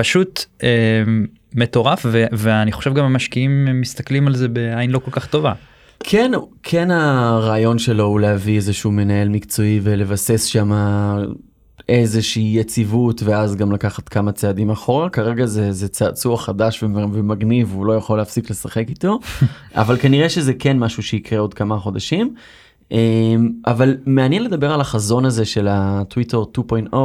פשוט 0.00 0.44
אה, 0.62 0.68
מטורף 1.54 2.02
ו, 2.04 2.24
ואני 2.32 2.72
חושב 2.72 2.94
גם 2.94 3.04
המשקיעים 3.04 3.80
מסתכלים 3.80 4.26
על 4.26 4.36
זה 4.36 4.48
בעין 4.48 4.90
לא 4.90 4.98
כל 4.98 5.10
כך 5.10 5.26
טובה. 5.26 5.52
כן, 6.00 6.32
כן 6.62 6.90
הרעיון 6.90 7.78
שלו 7.78 8.04
הוא 8.04 8.20
להביא 8.20 8.56
איזשהו 8.56 8.90
מנהל 8.90 9.28
מקצועי 9.28 9.80
ולבסס 9.82 10.44
שם 10.44 10.72
איזושהי 11.88 12.52
יציבות 12.56 13.22
ואז 13.22 13.56
גם 13.56 13.72
לקחת 13.72 14.08
כמה 14.08 14.32
צעדים 14.32 14.70
אחורה. 14.70 15.08
כרגע 15.08 15.46
זה, 15.46 15.72
זה 15.72 15.88
צעצוע 15.88 16.36
חדש 16.38 16.82
ומ- 16.82 17.10
ומגניב, 17.12 17.72
הוא 17.74 17.86
לא 17.86 17.92
יכול 17.92 18.18
להפסיק 18.18 18.50
לשחק 18.50 18.84
איתו, 18.88 19.18
אבל 19.74 19.96
כנראה 19.96 20.28
שזה 20.28 20.54
כן 20.54 20.78
משהו 20.78 21.02
שיקרה 21.02 21.38
עוד 21.38 21.54
כמה 21.54 21.78
חודשים. 21.78 22.34
אמ, 22.92 23.50
אבל 23.66 23.96
מעניין 24.06 24.44
לדבר 24.44 24.72
על 24.72 24.80
החזון 24.80 25.24
הזה 25.24 25.44
של 25.44 25.68
הטוויטר 25.70 26.42
2.0 26.58 26.96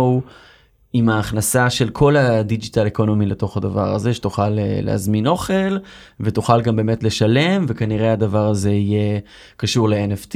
עם 0.98 1.10
ההכנסה 1.10 1.70
של 1.70 1.90
כל 1.90 2.18
ה 2.18 2.26
digital 2.26 2.88
economy 2.88 3.26
לתוך 3.26 3.58
הדבר 3.58 3.94
הזה, 3.94 4.14
שתוכל 4.14 4.60
אה, 4.60 4.80
להזמין 4.82 5.28
אוכל 5.28 5.78
ותוכל 6.20 6.62
גם 6.62 6.76
באמת 6.76 7.04
לשלם, 7.04 7.66
וכנראה 7.68 8.14
הדבר 8.14 8.48
הזה 8.48 8.72
יהיה 8.72 9.20
קשור 9.58 9.90
ל-NFT 9.90 10.36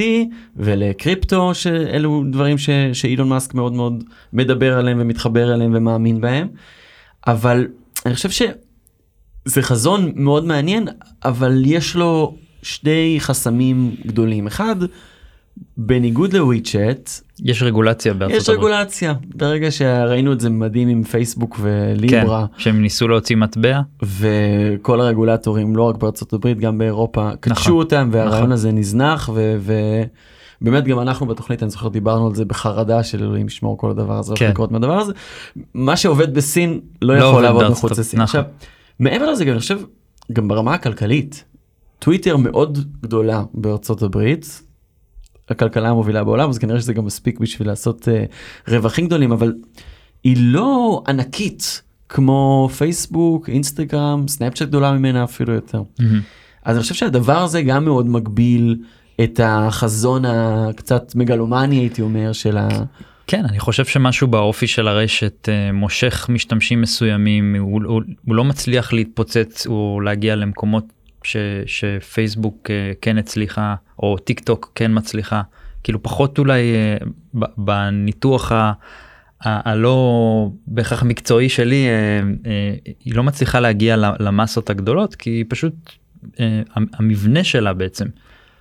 ולקריפטו, 0.56 1.54
שאלו 1.56 2.24
דברים 2.32 2.58
ש- 2.58 2.70
שאילון 2.94 3.30
מאסק 3.30 3.54
מאוד 3.54 3.74
מאוד 3.74 4.04
מדבר 4.34 4.78
עליהם 4.78 4.98
ומתחבר 5.02 5.54
אליהם 5.54 5.72
ומאמין 5.76 6.22
בהם. 6.22 6.48
אבל 7.28 7.68
אני 8.06 8.16
חושב 8.16 8.30
שזה 8.30 9.62
חזון 9.62 10.12
מאוד 10.16 10.46
מעניין, 10.46 10.88
אבל 11.26 11.62
יש 11.66 11.96
לו 11.96 12.36
שני 12.62 13.16
חסמים 13.20 13.96
גדולים. 14.06 14.48
אחד, 14.48 14.76
בניגוד 15.78 16.34
לוויצ'אט, 16.34 17.10
יש 17.44 17.64
רגולציה 17.64 18.14
בארצות 18.14 18.38
יש 18.38 18.50
הברית. 18.50 18.60
רגולציה. 18.60 19.14
ברגע 19.36 19.72
שראינו 19.72 20.34
את 20.34 20.40
זה 20.40 20.50
מדהים 20.50 20.88
עם 20.88 21.04
פייסבוק 21.04 21.56
כן, 21.56 21.64
וליברה, 21.66 22.46
שהם 22.58 22.82
ניסו 22.82 23.08
להוציא 23.08 23.36
מטבע. 23.36 23.80
וכל 24.04 25.02
הרגולטורים, 25.02 25.76
לא 25.76 25.84
רק 25.84 25.96
בארצות 25.96 26.34
הברית, 26.34 26.60
גם 26.60 26.78
באירופה, 26.78 27.30
קדשו 27.40 27.78
אותם, 27.78 28.10
והרעיון 28.12 28.38
נכון. 28.38 28.52
הזה 28.52 28.72
נזנח, 28.72 29.30
ובאמת 29.34 30.84
גם 30.84 31.00
אנחנו 31.00 31.26
בתוכנית, 31.26 31.64
אני 31.64 31.72
זוכר, 31.72 31.88
דיברנו 31.88 32.28
על 32.28 32.36
זה 32.36 32.46
בחרדה 32.46 33.04
של 33.04 33.24
אלוהים 33.24 33.48
ישמור 33.48 33.78
כל 33.78 33.92
הדבר 33.92 34.20
הזה, 34.20 34.34
כן. 34.38 34.50
לקרות 34.50 34.72
מהדבר 34.72 34.98
הזה. 34.98 35.14
מה 35.74 35.98
שעובד 35.98 36.34
בסין 36.34 36.80
לא 37.02 37.16
לא 37.16 37.24
יכול 37.24 37.44
לעבוד 37.44 37.70
מחוץ 37.70 38.00
לסין. 38.00 38.22
נכון. 38.22 38.40
עכשיו, 38.40 38.44
מעבר 39.00 39.32
לזה, 39.32 39.46
גם 39.46 39.52
אני 39.52 39.60
חושב, 39.60 39.80
גם 40.34 40.48
ברמה 40.48 40.74
הכלכלית, 40.74 41.44
טוויטר 42.00 42.38
מאוד 42.38 42.78
גדולה 43.02 43.44
בארצות 43.54 44.02
הברית, 44.02 44.62
הכלכלה 45.52 45.90
המובילה 45.90 46.24
בעולם, 46.24 46.50
אז 46.50 46.58
כנראה 46.58 46.80
שזה 46.80 46.94
גם 46.94 47.06
מספיק 47.06 47.40
בשביל 47.40 47.68
לעשות 47.68 48.08
uh, 48.08 48.72
רווחים 48.72 49.06
גדולים, 49.06 49.32
אבל 49.32 49.54
היא 50.24 50.38
לא 50.40 51.04
ענקית 51.08 51.82
כמו 52.10 52.70
פייסבוק, 52.78 53.50
אינסטגרם, 53.50 54.28
סנאפצ'אט 54.28 54.68
גדולה 54.68 54.92
ממנה 54.92 55.24
אפילו 55.24 55.54
יותר. 55.54 55.82
מהמם. 56.00 56.22
אז 56.64 56.76
אני 56.76 56.82
חושב 56.82 56.96
שהדבר 56.96 57.38
הזה 57.38 57.62
גם 57.62 57.86
מאוד 57.86 58.08
מגביל 58.10 58.78
את 59.24 59.40
החזון 59.44 60.26
הקצת 60.26 61.16
מגלומני 61.16 61.76
הייתי 61.76 62.02
אומר 62.02 62.34
של 62.34 62.58
ה... 62.58 62.68
כן, 63.28 63.46
אני 63.46 63.60
חושב 63.60 63.86
שמשהו 63.86 64.28
באופי 64.28 64.68
של 64.68 64.88
הרשת 64.88 65.50
אה, 65.50 65.72
מושך 65.72 66.26
משתמשים 66.30 66.82
מסוימים, 66.82 67.56
הוא, 67.60 67.82
הוא, 67.86 68.02
הוא 68.26 68.36
לא 68.36 68.44
מצליח 68.44 68.94
להתפוצץ 68.94 69.68
או 69.68 70.02
להגיע 70.04 70.36
למקומות 70.36 70.84
ש, 71.24 71.38
שפייסבוק 71.66 72.70
אה, 72.70 72.92
כן 73.02 73.18
הצליחה, 73.18 73.76
או 74.00 74.18
טיק 74.18 74.40
טוק 74.40 74.72
כן 74.76 74.92
מצליחה, 74.94 75.42
כאילו 75.84 76.04
פחות 76.04 76.40
אולי 76.40 76.74
אה, 76.76 76.98
בניתוח 77.58 78.52
ה... 78.52 78.72
הלא 79.42 80.50
בהכרח 80.68 81.04
מקצועי 81.04 81.50
שלי 81.50 81.88
אה, 81.88 82.74
היא 83.06 83.16
לא 83.16 83.24
מצליחה 83.24 83.60
להגיע 83.60 83.96
למסות 84.20 84.70
הגדולות 84.70 85.16
כי 85.16 85.30
היא 85.30 85.46
פשוט 85.50 85.74
המבנה 86.94 87.44
שלה 87.44 87.74
בעצם 87.74 88.06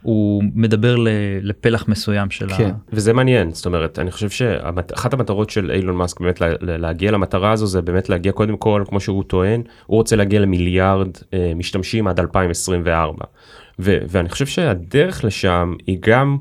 הוא 0.02 0.42
מדבר 0.54 0.96
ל- 0.96 1.08
לפלח 1.42 1.88
מסוים 1.88 2.30
של 2.30 2.48
כן. 2.48 2.64
ה... 2.64 2.72
וזה 2.92 3.12
מעניין 3.12 3.50
זאת 3.52 3.66
אומרת 3.66 3.98
אני 3.98 4.10
חושב 4.10 4.30
שאחת 4.30 5.14
המטרות 5.14 5.50
של 5.50 5.70
אילון 5.70 5.96
מאסק 5.96 6.20
באמת 6.20 6.40
לה- 6.40 6.48
להגיע 6.60 7.10
למטרה 7.10 7.52
הזו 7.52 7.66
זה 7.66 7.82
באמת 7.82 8.08
להגיע 8.08 8.32
קודם 8.32 8.56
כל 8.56 8.82
כמו 8.88 9.00
שהוא 9.00 9.24
טוען 9.24 9.62
הוא 9.86 9.96
רוצה 9.96 10.16
להגיע 10.16 10.40
למיליארד 10.40 11.08
אה, 11.34 11.52
משתמשים 11.56 12.06
עד 12.06 12.20
2024 12.20 13.24
ו- 13.78 13.98
ואני 14.08 14.28
חושב 14.28 14.46
שהדרך 14.46 15.24
לשם 15.24 15.74
היא 15.86 15.98
גם. 16.00 16.38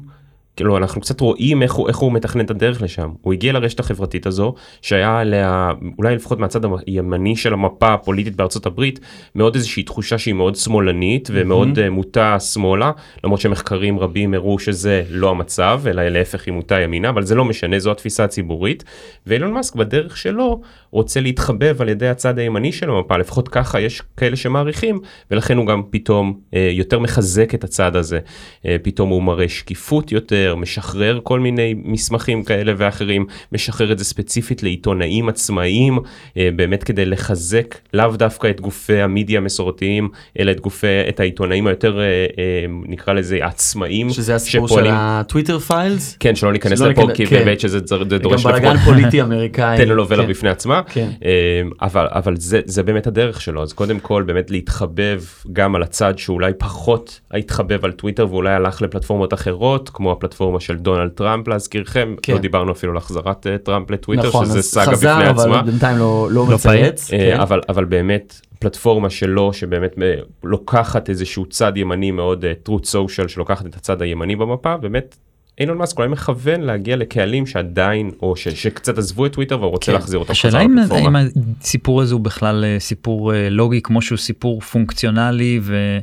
כאילו 0.58 0.78
אנחנו 0.78 1.02
קצת 1.02 1.22
רואים 1.22 1.63
איך 1.63 1.74
הוא, 1.74 1.88
איך 1.88 1.98
הוא 1.98 2.12
מתכנן 2.12 2.46
את 2.46 2.50
הדרך 2.50 2.82
לשם. 2.82 3.10
הוא 3.22 3.34
הגיע 3.34 3.54
לרשת 3.54 3.80
החברתית 3.80 4.26
הזו, 4.26 4.54
שהיה 4.82 5.20
עליה, 5.20 5.72
אולי 5.98 6.15
לפחות 6.15 6.39
מהצד 6.39 6.62
הימני 6.88 7.36
של 7.36 7.54
המפה 7.54 7.93
הפוליטית 7.93 8.36
בארצות 8.36 8.65
הברית, 8.65 9.00
מאוד 9.36 9.56
איזושהי 9.56 9.84
תחושה 9.84 10.17
שהיא 10.17 10.34
מאוד 10.34 10.56
שמאלנית 10.56 11.30
ומאוד 11.32 11.80
uh, 11.80 11.89
מוטה 11.89 12.39
שמאלה, 12.39 12.91
למרות 13.24 13.41
שמחקרים 13.41 14.00
רבים 14.00 14.34
הראו 14.34 14.60
שזה 14.60 15.04
לא 15.10 15.30
המצב, 15.30 15.82
אלא 15.88 16.08
להפך 16.08 16.46
היא 16.46 16.54
מוטה 16.54 16.80
ימינה, 16.80 17.10
אבל 17.10 17.24
זה 17.24 17.36
לא 17.36 17.46
משנה, 17.46 17.80
זו 17.80 17.91
התפיסה 17.91 18.24
הציבורית. 18.24 18.84
ואילון 19.28 19.52
מאסק 19.52 19.76
בדרך 19.76 20.17
שלו 20.17 20.62
רוצה 20.97 21.21
להתחבב 21.21 21.81
על 21.81 21.89
ידי 21.89 22.07
הצד 22.07 22.39
הימני 22.39 22.71
של 22.71 22.89
המפה, 22.89 23.17
לפחות 23.17 23.47
ככה 23.47 23.81
יש 23.81 24.01
כאלה 24.17 24.36
שמעריכים, 24.36 24.99
ולכן 25.31 25.57
הוא 25.57 25.65
גם 25.65 25.81
פתאום 25.89 26.33
uh, 26.51 26.57
יותר 26.71 26.99
מחזק 26.99 27.53
את 27.53 27.63
הצד 27.63 27.95
הזה. 27.95 28.19
Uh, 28.19 28.67
פתאום 28.83 29.10
הוא 29.10 29.23
מראה 29.23 29.49
שקיפות 29.49 30.12
יותר. 30.12 30.55
משחרר 30.55 31.19
כל 31.23 31.39
מיני 31.39 31.75
מסמכים 31.83 32.43
כאלה 32.43 32.73
ואחרים, 32.77 33.25
משחרר 33.51 33.91
את 33.91 33.99
זה 33.99 34.05
ספציפית 34.05 34.63
לעיתונאים 34.63 35.29
עצמאיים, 35.29 35.99
אה, 36.38 36.49
באמת 36.55 36.83
כדי 36.83 37.05
לחזק 37.05 37.75
לאו 37.93 38.12
דווקא 38.12 38.47
את 38.49 38.62
גופי 38.62 39.01
המידיה 39.01 39.39
המסורתיים, 39.39 40.10
אלא 40.39 40.51
את 40.51 40.60
גופי, 40.60 40.88
את 41.10 41.19
העיתונאים 41.19 41.67
היותר, 41.67 41.99
אה, 41.99 42.05
אה, 42.05 42.65
נקרא 42.88 43.13
לזה 43.13 43.39
עצמאים. 43.41 44.10
שזה 44.10 44.36
הסיפור 44.36 44.67
שפועלים- 44.67 44.91
של 44.91 44.97
הטוויטר 44.99 45.60
פיילס. 45.60 46.17
כן, 46.19 46.36
שלא 46.36 46.51
ניכנס 46.51 46.81
לפה, 46.81 47.07
כי 47.13 47.25
כן. 47.25 47.36
באמת 47.36 47.60
שזה 47.60 47.79
זה 47.86 47.95
גם 47.97 48.17
דורש 48.17 48.45
בלאגן 48.45 48.77
פוליטי 48.77 49.21
אמריקאי. 49.21 49.77
תן 49.86 49.88
לו 49.88 50.07
ולא 50.07 50.23
כן. 50.23 50.29
בפני 50.29 50.49
עצמה, 50.49 50.81
כן. 50.89 51.10
אה, 51.26 51.62
אבל, 51.82 52.08
אבל 52.10 52.36
זה, 52.38 52.62
זה 52.65 52.84
באמת 52.84 53.08
הדרך 53.08 53.41
שלו, 53.41 53.63
אז 53.63 53.73
קודם 53.73 54.00
כל 54.00 54.23
באמת 54.23 54.52
להתחבב 54.52 55.21
גם 55.54 55.76
על 55.76 55.84
הצד 55.84 56.17
שאולי 56.17 56.52
פחות 56.58 57.19
התחבב 57.32 57.86
על 57.86 57.91
טוויטר 57.91 58.28
ואולי 58.30 58.54
הלך 58.54 58.82
לפלטפורמות 58.82 59.34
אחרות, 59.34 59.89
כמו 59.93 60.12
הפלטפורמה 60.12 60.60
של 60.60 60.78
דונלד 60.78 61.10
טראמפ 61.10 61.47
להזכירכם, 61.47 62.15
כן. 62.21 62.34
לא 62.34 62.39
דיברנו 62.39 62.71
אפילו 62.71 62.91
על 62.91 62.97
החזרת 62.97 63.47
אה, 63.47 63.58
טראמפ 63.58 63.91
לטוויטר, 63.91 64.28
נכון, 64.28 64.45
שזה 64.45 64.58
אז 64.58 64.65
סאגה 64.65 64.91
חזר, 64.91 65.15
בפני 65.15 65.30
אבל 65.30 65.41
עצמה. 65.41 65.62
בינתיים 65.62 65.97
לא 65.97 66.28
לא 66.32 66.45
לא 66.47 66.56
מצייץ. 66.56 67.13
אה, 67.13 67.17
כן. 67.17 67.39
אבל 67.39 67.62
אבל 67.69 67.86
באמת 67.86 68.41
פלטפורמה 68.60 69.10
שלו 69.10 69.54
שבאמת 69.54 69.95
אה, 70.02 70.13
לוקחת 70.43 71.10
איזשהו 71.10 71.45
צד 71.45 71.78
ימני 71.78 72.12
מאוד 72.12 72.45
אה, 72.45 72.54
Truth 72.69 72.86
Social 72.86 73.27
שלוקחת 73.28 73.65
את 73.65 73.76
הצד 73.76 74.02
הימני 74.02 74.36
במפה 74.36 74.78
באמת. 74.78 75.17
אילון 75.60 75.78
מאסק 75.78 75.98
אולי 75.98 76.10
מכוון 76.10 76.62
להגיע 76.62 76.96
לקהלים 76.96 77.46
שעדיין 77.46 78.12
או 78.22 78.36
ש, 78.36 78.48
שקצת 78.48 78.98
עזבו 78.98 79.26
את 79.26 79.34
טוויטר 79.34 79.60
והוא 79.60 79.72
רוצה 79.72 79.86
כן. 79.91 79.98
להחזיר 79.98 80.20
אותם 80.20 80.32
השאלה 80.32 80.60
חזרה 80.84 81.00
אם. 81.00 81.08
אם 81.17 81.26
הסיפור 81.62 82.02
הזה 82.02 82.13
הוא 82.13 82.22
בכלל 82.22 82.65
אה, 82.65 82.80
סיפור 82.80 83.34
אה, 83.34 83.50
לוגי 83.50 83.82
כמו 83.82 84.02
שהוא 84.02 84.17
סיפור 84.17 84.62
פונקציונלי 84.62 85.60
ו, 85.63 85.98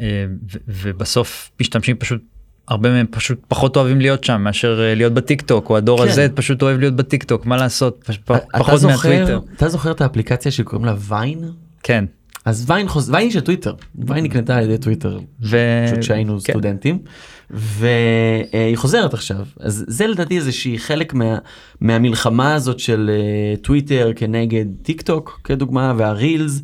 אה, 0.00 0.06
ו, 0.52 0.58
ובסוף 0.66 1.50
משתמשים 1.60 1.96
פשוט 1.96 2.22
הרבה 2.68 2.90
מהם 2.90 3.06
פשוט 3.10 3.38
פחות 3.48 3.76
אוהבים 3.76 4.00
להיות 4.00 4.24
שם 4.24 4.42
מאשר 4.42 4.80
להיות 4.96 5.12
בטיק 5.12 5.42
טוק 5.42 5.70
או 5.70 5.76
הדור 5.76 6.02
כן. 6.04 6.08
הזה 6.10 6.26
פשוט 6.34 6.62
אוהב 6.62 6.78
להיות 6.80 6.96
בטיק 6.96 7.22
טוק 7.24 7.46
מה 7.46 7.56
לעשות 7.56 8.04
פש- 8.06 8.18
פ- 8.24 8.32
פחות 8.58 8.80
זוכר- 8.80 9.08
מהטוויטר. 9.08 9.40
אתה 9.56 9.68
זוכר 9.68 9.90
את 9.90 10.00
האפליקציה 10.00 10.52
שקוראים 10.52 10.84
לה 10.84 10.94
Vine? 10.98 11.44
כן. 11.82 12.04
אז 12.44 12.64
Vine 12.70 12.88
חוז... 12.88 13.10
Vine 13.10 13.30
של 13.30 13.40
טוויטר. 13.40 13.74
Vine 14.08 14.24
נקנתה 14.24 14.56
על 14.56 14.64
ידי 14.64 14.78
טוויטר 14.78 15.18
ו... 15.42 15.56
פשוט 15.86 16.02
שהיינו 16.02 16.38
כן. 16.44 16.52
סטודנטים 16.52 16.98
והיא 17.50 18.76
חוזרת 18.76 19.14
עכשיו 19.14 19.46
אז 19.60 19.84
זה 19.88 20.06
לדעתי 20.06 20.36
איזה 20.36 20.52
שהיא 20.52 20.78
חלק 20.78 21.14
מה, 21.14 21.38
מהמלחמה 21.80 22.54
הזאת 22.54 22.80
של 22.80 23.10
אה, 23.12 23.56
טוויטר 23.56 24.12
כנגד 24.16 24.64
טיק 24.82 25.02
טוק 25.02 25.40
כדוגמה 25.44 25.94
והרילס. 25.96 26.62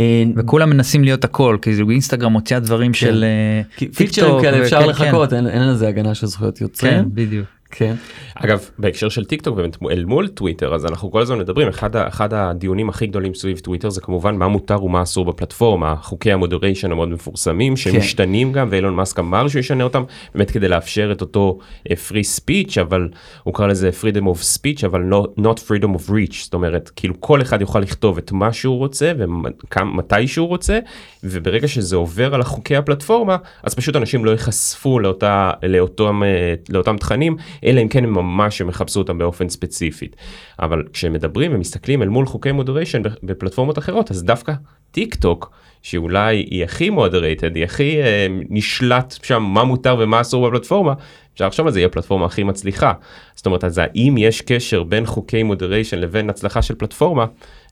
אה, 0.00 0.24
וכולם 0.36 0.70
מנסים 0.70 1.04
להיות 1.04 1.24
הכל 1.24 1.58
כי 1.62 1.70
אינסטגרם 1.90 2.32
מוציאה 2.32 2.60
דברים 2.60 2.94
של 2.94 3.24
אה, 3.24 3.88
פיצ'רים 3.96 4.42
כאלה 4.42 4.62
אפשר 4.62 4.78
וכן, 4.78 4.88
לחכות 4.88 5.32
אין, 5.32 5.46
אין 5.46 5.68
לזה 5.68 5.88
הגנה 5.88 6.14
של 6.14 6.26
זכויות 6.26 6.58
כן, 6.58 6.64
יוצרים. 6.64 6.92
כן 6.92 7.04
בדיוק. 7.14 7.46
כן. 7.76 7.94
אגב 8.34 8.70
בהקשר 8.78 9.08
של 9.08 9.24
טיק 9.24 9.42
טוק 9.42 9.56
באמת 9.56 9.76
אל 9.90 10.04
מול 10.04 10.28
טוויטר 10.28 10.74
אז 10.74 10.86
אנחנו 10.86 11.10
כל 11.10 11.22
הזמן 11.22 11.38
מדברים 11.38 11.68
אחד, 11.68 11.96
אחד 11.96 12.34
הדיונים 12.34 12.88
הכי 12.88 13.06
גדולים 13.06 13.34
סביב 13.34 13.58
טוויטר 13.58 13.90
זה 13.90 14.00
כמובן 14.00 14.36
מה 14.36 14.48
מותר 14.48 14.84
ומה 14.84 15.02
אסור 15.02 15.24
בפלטפורמה 15.24 15.96
חוקי 16.02 16.32
ה 16.32 16.38
moderation 16.38 16.92
המאוד 16.92 17.08
מפורסמים 17.08 17.76
שמשתנים 17.76 18.52
גם 18.52 18.68
ואילון 18.70 18.94
מאסק 18.94 19.18
אמר 19.18 19.48
שהוא 19.48 19.60
ישנה 19.60 19.84
אותם 19.84 20.02
באמת 20.34 20.50
כדי 20.50 20.68
לאפשר 20.68 21.12
את 21.12 21.20
אותו 21.20 21.58
אה, 21.90 21.96
free 22.08 22.40
speech 22.40 22.80
אבל 22.80 23.08
הוא 23.42 23.54
קרא 23.54 23.66
לזה 23.66 23.90
freedom 24.02 24.24
of 24.24 24.58
speech 24.58 24.86
אבל 24.86 25.10
not, 25.10 25.40
not 25.40 25.58
freedom 25.58 25.96
of 25.96 26.10
reach 26.10 26.44
זאת 26.44 26.54
אומרת 26.54 26.90
כאילו 26.96 27.14
כל 27.20 27.42
אחד 27.42 27.60
יוכל 27.60 27.80
לכתוב 27.80 28.18
את 28.18 28.32
מה 28.32 28.52
שהוא 28.52 28.78
רוצה 28.78 29.12
ומתי 29.18 30.26
שהוא 30.26 30.48
רוצה 30.48 30.78
וברגע 31.24 31.68
שזה 31.68 31.96
עובר 31.96 32.34
על 32.34 32.40
החוקי 32.40 32.76
הפלטפורמה 32.76 33.36
אז 33.62 33.74
פשוט 33.74 33.96
אנשים 33.96 34.24
לא 34.24 34.30
ייחשפו 34.30 34.98
לאותה 34.98 35.50
לאותם 35.62 36.22
אה, 36.22 36.54
לאותם 36.68 36.96
תכנים 36.96 37.36
אלא 37.64 37.82
אם 37.82 37.88
כן 37.88 38.04
הם 38.04 38.14
ממש 38.14 38.60
הם 38.60 38.68
יחפשו 38.68 39.00
אותם 39.00 39.18
באופן 39.18 39.48
ספציפית. 39.48 40.16
אבל 40.58 40.82
כשמדברים 40.92 41.54
ומסתכלים 41.54 42.02
אל 42.02 42.08
מול 42.08 42.26
חוקי 42.26 42.52
מודריישן 42.52 43.02
בפלטפורמות 43.22 43.78
אחרות 43.78 44.10
אז 44.10 44.24
דווקא 44.24 44.52
טיק 44.90 45.14
טוק 45.14 45.50
שאולי 45.82 46.36
היא 46.36 46.64
הכי 46.64 46.90
moderated 46.90 47.56
היא 47.56 47.64
הכי 47.64 48.02
אה, 48.02 48.26
נשלט 48.30 49.14
שם 49.22 49.42
מה 49.42 49.64
מותר 49.64 49.96
ומה 49.98 50.20
אסור 50.20 50.48
בפלטפורמה 50.48 50.94
אפשר 51.34 51.46
לחשוב 51.46 51.66
על 51.66 51.72
זה 51.72 51.78
היא 51.78 51.86
הפלטפורמה 51.86 52.26
הכי 52.26 52.42
מצליחה. 52.42 52.92
זאת 53.34 53.46
אומרת 53.46 53.64
אז 53.64 53.78
האם 53.78 54.14
יש 54.18 54.40
קשר 54.40 54.82
בין 54.82 55.06
חוקי 55.06 55.42
moderation 55.42 55.98
לבין 55.98 56.30
הצלחה 56.30 56.62
של 56.62 56.74
פלטפורמה 56.74 57.26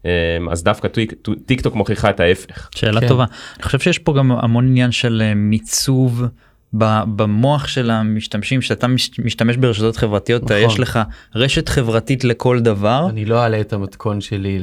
אה, 0.06 0.10
אז 0.50 0.64
דווקא 0.64 0.88
טיק, 0.88 1.12
טיק 1.46 1.60
טוק 1.60 1.74
מוכיחה 1.74 2.10
את 2.10 2.20
ההפך. 2.20 2.68
שאלה 2.74 3.00
כן. 3.00 3.08
טובה. 3.08 3.24
אני 3.56 3.62
חושב 3.62 3.78
שיש 3.78 3.98
פה 3.98 4.14
גם 4.14 4.32
המון 4.32 4.66
עניין 4.66 4.92
של 4.92 5.22
אה, 5.24 5.34
מיצוב 5.34 6.24
במוח 6.74 7.66
של 7.66 7.90
המשתמשים 7.90 8.62
שאתה 8.62 8.88
מש- 8.88 9.10
משתמש 9.24 9.56
ברשתות 9.56 9.96
חברתיות 9.96 10.44
אתה- 10.44 10.54
נכון. 10.58 10.70
יש 10.70 10.80
לך 10.80 10.98
רשת 11.34 11.68
חברתית 11.68 12.24
לכל 12.24 12.60
דבר. 12.60 13.06
אני 13.10 13.24
לא 13.24 13.42
אעלה 13.42 13.60
את 13.60 13.72
המתכון 13.72 14.20
שלי 14.20 14.58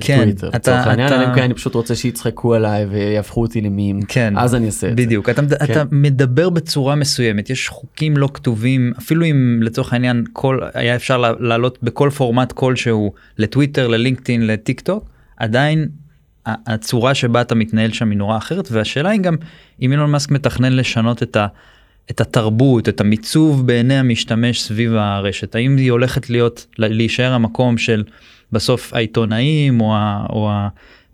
כן, 0.00 0.18
לטוויטר. 0.18 0.48
אתה- 0.48 0.56
לצורך 0.58 0.86
העניין, 0.86 1.08
אתה- 1.12 1.30
אם 1.30 1.34
כן 1.34 1.42
אני 1.42 1.54
פשוט 1.54 1.74
רוצה 1.74 1.94
שיצחקו 1.94 2.54
עליי 2.54 2.84
ויהפכו 2.84 3.40
אותי 3.42 3.60
למים. 3.60 4.00
כן. 4.08 4.34
אז 4.36 4.54
אני 4.54 4.66
אעשה 4.66 4.88
את 4.90 4.96
זה. 4.96 5.04
בדיוק 5.04 5.28
אתה, 5.28 5.42
כן. 5.42 5.72
אתה 5.72 5.82
מדבר 5.90 6.50
בצורה 6.50 6.94
מסוימת 6.94 7.50
יש 7.50 7.68
חוקים 7.68 8.16
לא 8.16 8.28
כתובים 8.34 8.92
אפילו 8.98 9.24
אם 9.26 9.60
לצורך 9.62 9.92
העניין 9.92 10.24
כל 10.32 10.58
היה 10.74 10.96
אפשר 10.96 11.18
לעלות 11.40 11.78
בכל 11.82 12.10
פורמט 12.16 12.52
כלשהו 12.52 13.12
לטוויטר 13.38 13.88
ללינקדאין 13.88 14.46
לטיק 14.46 14.80
טוק 14.80 15.04
עדיין 15.36 15.88
הצורה 16.66 17.14
שבה 17.14 17.40
אתה 17.40 17.54
מתנהל 17.54 17.92
שם 17.92 18.10
היא 18.10 18.18
נורא 18.18 18.36
אחרת 18.36 18.68
והשאלה 18.72 19.10
היא 19.10 19.20
גם 19.20 19.36
אם 19.82 19.92
אילון 19.92 20.10
מאסק 20.10 20.30
מתכנן 20.30 20.72
לשנות 20.72 21.22
את, 21.22 21.36
ה, 21.36 21.46
את 22.10 22.20
התרבות, 22.20 22.88
את 22.88 23.00
המיצוב 23.00 23.66
בעיני 23.66 23.94
המשתמש 23.94 24.62
סביב 24.62 24.94
הרשת. 24.94 25.54
האם 25.54 25.76
היא 25.76 25.90
הולכת 25.90 26.30
להיות, 26.30 26.66
להישאר 26.78 27.32
המקום 27.32 27.78
של 27.78 28.04
בסוף 28.52 28.94
העיתונאים 28.94 29.80
או, 29.80 29.94
ה, 29.94 30.26
או 30.30 30.50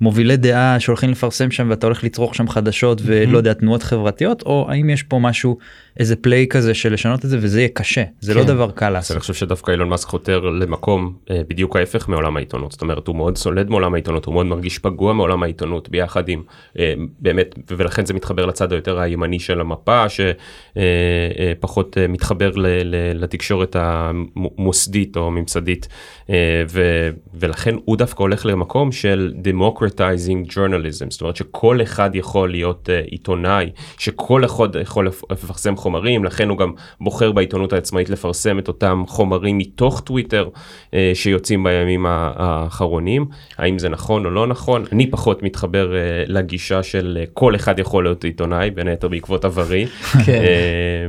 המובילי 0.01 0.37
דעה 0.37 0.81
שהולכים 0.81 1.11
לפרסם 1.11 1.51
שם 1.51 1.67
ואתה 1.71 1.87
הולך 1.87 2.05
לצרוך 2.05 2.35
שם 2.35 2.49
חדשות 2.49 3.01
ולא 3.05 3.39
יודע, 3.39 3.53
תנועות 3.53 3.83
חברתיות, 3.83 4.43
או 4.43 4.67
האם 4.71 4.91
יש 4.91 5.03
פה 5.03 5.19
משהו, 5.19 5.59
איזה 6.01 6.17
פליי 6.17 6.47
כזה 6.51 6.75
של 6.75 6.93
לשנות 6.93 7.25
את 7.25 7.31
זה 7.31 7.39
וזה 7.41 7.61
יהיה 7.61 7.69
קשה, 7.69 8.05
זה 8.21 8.35
לא 8.35 8.41
כן. 8.41 8.47
דבר 8.47 8.71
קל 8.71 8.91
לעשות. 8.91 9.11
אני 9.15 9.21
חושב 9.21 9.35
שדווקא 9.35 9.71
אילון 9.71 9.89
מאסק 9.89 10.09
חותר 10.09 10.41
למקום 10.41 11.13
אה, 11.31 11.41
בדיוק 11.49 11.77
ההפך 11.77 12.09
מעולם 12.09 12.37
העיתונות 12.37 12.73
זאת 12.73 12.83
אומרת 12.83 13.07
הוא 13.07 13.17
מאוד 13.17 13.39
סולד 13.39 13.71
מעולם 13.71 13.95
העיתונות 13.95 14.25
הוא 14.25 14.35
מאוד 14.35 14.47
מרגיש 14.47 14.79
פגוע 14.79 15.13
מעולם 15.13 15.43
העיתונות 15.43 15.89
ביחד 15.89 16.29
עם 16.29 16.43
אה, 16.79 16.95
באמת 17.19 17.59
ולכן 17.69 18.07
זה 18.07 18.15
מתחבר 18.15 18.47
לצד 18.47 18.73
היותר 18.73 18.99
הימני 18.99 19.39
של 19.39 19.61
המפה 19.61 20.05
שפחות 20.09 21.99
מתחבר 22.09 22.51
ל, 22.51 22.67
ל, 22.67 23.23
לתקשורת 23.23 23.77
המוסדית 23.79 25.17
או 25.17 25.27
הממסדית 25.27 25.89
אה, 26.31 26.63
ו, 26.71 27.11
ולכן 27.35 27.75
הוא 27.85 27.97
דווקא 27.97 28.23
הולך 28.23 28.47
למקום 28.47 28.93
של 28.93 29.35
democratizing 29.45 30.51
journalism 30.53 31.07
זאת 31.11 31.21
אומרת 31.21 31.37
שכל 31.37 31.83
אחד 31.83 32.11
יכול 32.15 32.51
להיות 32.51 32.91
אה, 32.91 33.01
עיתונאי 33.11 33.71
שכל 33.99 34.45
אחד 34.45 34.69
יכול 34.83 35.07
לפ- 35.07 35.23
לפרסם 35.33 35.77
חומרים 35.77 36.25
לכן 36.25 36.49
הוא 36.49 36.59
גם 36.59 36.73
בוחר 37.01 37.33
בעיתונות 37.33 37.73
העצמאית 37.73 38.11
לפרסם 38.11 38.59
את 38.59 38.69
אותם 38.69 39.05
חומרים 39.07 39.59
מתוך 39.59 40.01
טוויטר 40.01 40.49
אה, 40.95 41.11
שיוצאים 41.15 41.65
בימים 41.65 42.07
האחרונים 42.09 43.27
האם 43.59 43.79
זה 43.79 43.89
נכון 43.89 44.25
או 44.25 44.31
לא 44.31 44.47
נכון 44.47 44.85
אני 44.93 45.11
פחות 45.11 45.43
מתחבר 45.43 45.97
אה, 45.97 46.01
לגישה 46.27 46.83
של 46.83 47.19
אה, 47.21 47.25
כל 47.33 47.55
אחד 47.55 47.79
יכול 47.79 48.05
להיות 48.05 48.25
עיתונאי 48.25 48.71
בין 48.71 48.89
היתר 48.89 49.09
בעקבות 49.09 49.45
עברי. 49.45 49.87
כן. 50.27 50.33
אה, 50.33 51.07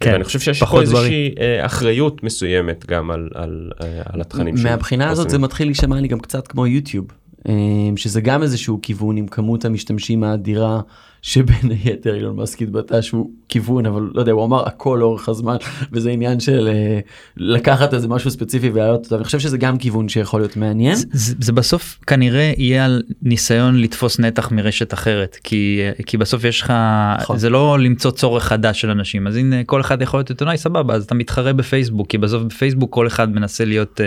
כן, 0.00 0.12
ואני 0.12 0.24
חושב 0.24 0.40
שיש 0.40 0.62
פה 0.62 0.80
איזושהי 0.80 1.34
אה, 1.40 1.66
אחריות 1.66 2.22
מסוימת 2.22 2.86
גם 2.86 3.10
על, 3.10 3.28
על, 3.34 3.70
אה, 3.82 4.02
על 4.04 4.20
התכנים 4.20 4.54
מהבחינה 4.62 5.10
הזאת 5.10 5.30
זה. 5.30 5.38
מתחיל 5.38 5.68
להישמע 5.68 6.00
לי 6.00 6.08
גם 6.08 6.20
קצת 6.20 6.48
כמו 6.48 6.66
יוטיוב, 6.66 7.06
אה, 7.48 7.54
שזה 7.96 8.20
גם 8.20 8.42
איזשהו 8.42 8.78
כיוון 8.82 9.16
עם 9.16 9.26
כמות 9.26 9.64
המשתמשים 9.64 10.24
האדירה, 10.24 10.80
שבין 11.26 11.70
היתר 11.84 12.14
אילון 12.14 12.36
מאסק 12.36 12.62
התבטא 12.62 13.00
שהוא 13.00 13.30
כיוון, 13.48 13.86
אבל 13.86 14.10
לא 14.14 14.20
יודע, 14.20 14.32
הוא 14.32 14.44
אמר 14.44 14.66
הכל 14.66 14.96
לאורך 15.00 15.28
הזמן, 15.28 15.56
וזה 15.92 16.10
עניין 16.10 16.40
של 16.40 16.68
אה, 16.68 17.00
לקחת 17.36 17.94
איזה 17.94 18.08
משהו 18.08 18.30
ספציפי 18.30 18.70
ולהעלות 18.70 19.04
אותו, 19.04 19.16
אני 19.16 19.24
חושב 19.24 19.38
שזה 19.38 19.58
גם 19.58 19.78
כיוון 19.78 20.08
שיכול 20.08 20.40
להיות 20.40 20.56
מעניין. 20.56 20.94
זה, 20.94 21.06
זה 21.12 21.34
זה 21.40 21.52
בסוף 21.52 21.98
כנראה 22.06 22.52
יהיה 22.56 22.84
על 22.84 23.02
ניסיון 23.22 23.80
לתפוס 23.80 24.18
נתח 24.18 24.50
מרשת 24.50 24.94
אחרת 24.94 25.36
כי 25.44 25.80
כי 26.06 26.16
בסוף 26.16 26.44
יש 26.44 26.60
לך 26.60 26.72
נכון. 27.20 27.38
זה 27.38 27.50
לא 27.50 27.78
למצוא 27.78 28.10
צורך 28.10 28.44
חדש 28.44 28.80
של 28.80 28.90
אנשים 28.90 29.26
אז 29.26 29.36
הנה 29.36 29.64
כל 29.64 29.80
אחד 29.80 30.02
יכול 30.02 30.18
להיות 30.18 30.30
עיתונאי 30.30 30.56
סבבה 30.56 30.94
אז 30.94 31.04
אתה 31.04 31.14
מתחרה 31.14 31.52
בפייסבוק 31.52 32.08
כי 32.08 32.18
בסוף 32.18 32.42
בפייסבוק 32.42 32.94
כל 32.94 33.06
אחד 33.06 33.34
מנסה 33.34 33.64
להיות 33.64 34.00
uh, 34.00 34.02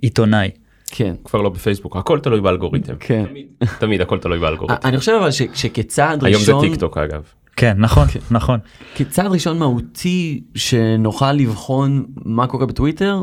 עיתונאי. 0.00 0.50
כן. 0.94 1.14
כבר 1.24 1.40
לא 1.40 1.48
בפייסבוק 1.48 1.96
הכל 1.96 2.18
תלוי 2.18 2.40
באלגוריתם 2.40 2.94
כן. 3.00 3.24
תמיד 3.78 4.00
הכל 4.00 4.18
תלוי 4.18 4.38
באלגוריתם 4.38 4.88
אני 4.88 4.98
חושב 4.98 5.12
אבל 5.20 5.30
ש- 5.30 5.42
שכצעד 5.54 6.24
היום 6.24 6.42
זה 6.42 6.52
ראשון, 6.52 6.68
טיק 6.70 6.80
טוק 6.80 6.98
אגב 6.98 7.22
כן 7.56 7.74
נכון 7.78 8.06
נכון 8.30 8.58
כצעד 8.94 9.26
ראשון 9.26 9.58
מהותי 9.58 10.42
שנוכל 10.54 11.32
לבחון 11.32 12.04
מה 12.24 12.46
קורה 12.46 12.66
בטוויטר, 12.66 13.22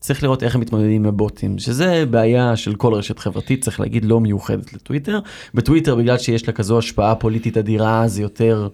צריך 0.00 0.22
לראות 0.22 0.42
איך 0.42 0.54
הם 0.54 0.60
מתמודדים 0.60 0.90
עם 1.02 1.06
הבוטים, 1.08 1.58
שזה 1.58 2.04
בעיה 2.10 2.56
של 2.56 2.74
כל 2.74 2.94
רשת 2.94 3.18
חברתית, 3.18 3.64
צריך 3.64 3.80
להגיד, 3.80 4.04
לא 4.04 4.20
מיוחדת 4.20 4.72
לטוויטר. 4.72 5.18
בטוויטר, 5.54 5.94
בגלל 5.94 6.18
שיש 6.18 6.46
לה 6.48 6.52
כזו 6.54 6.78
השפעה 6.78 7.14
פוליטית 7.14 7.56
אדירה, 7.56 8.08
זה 8.08 8.22
יותר 8.22 8.68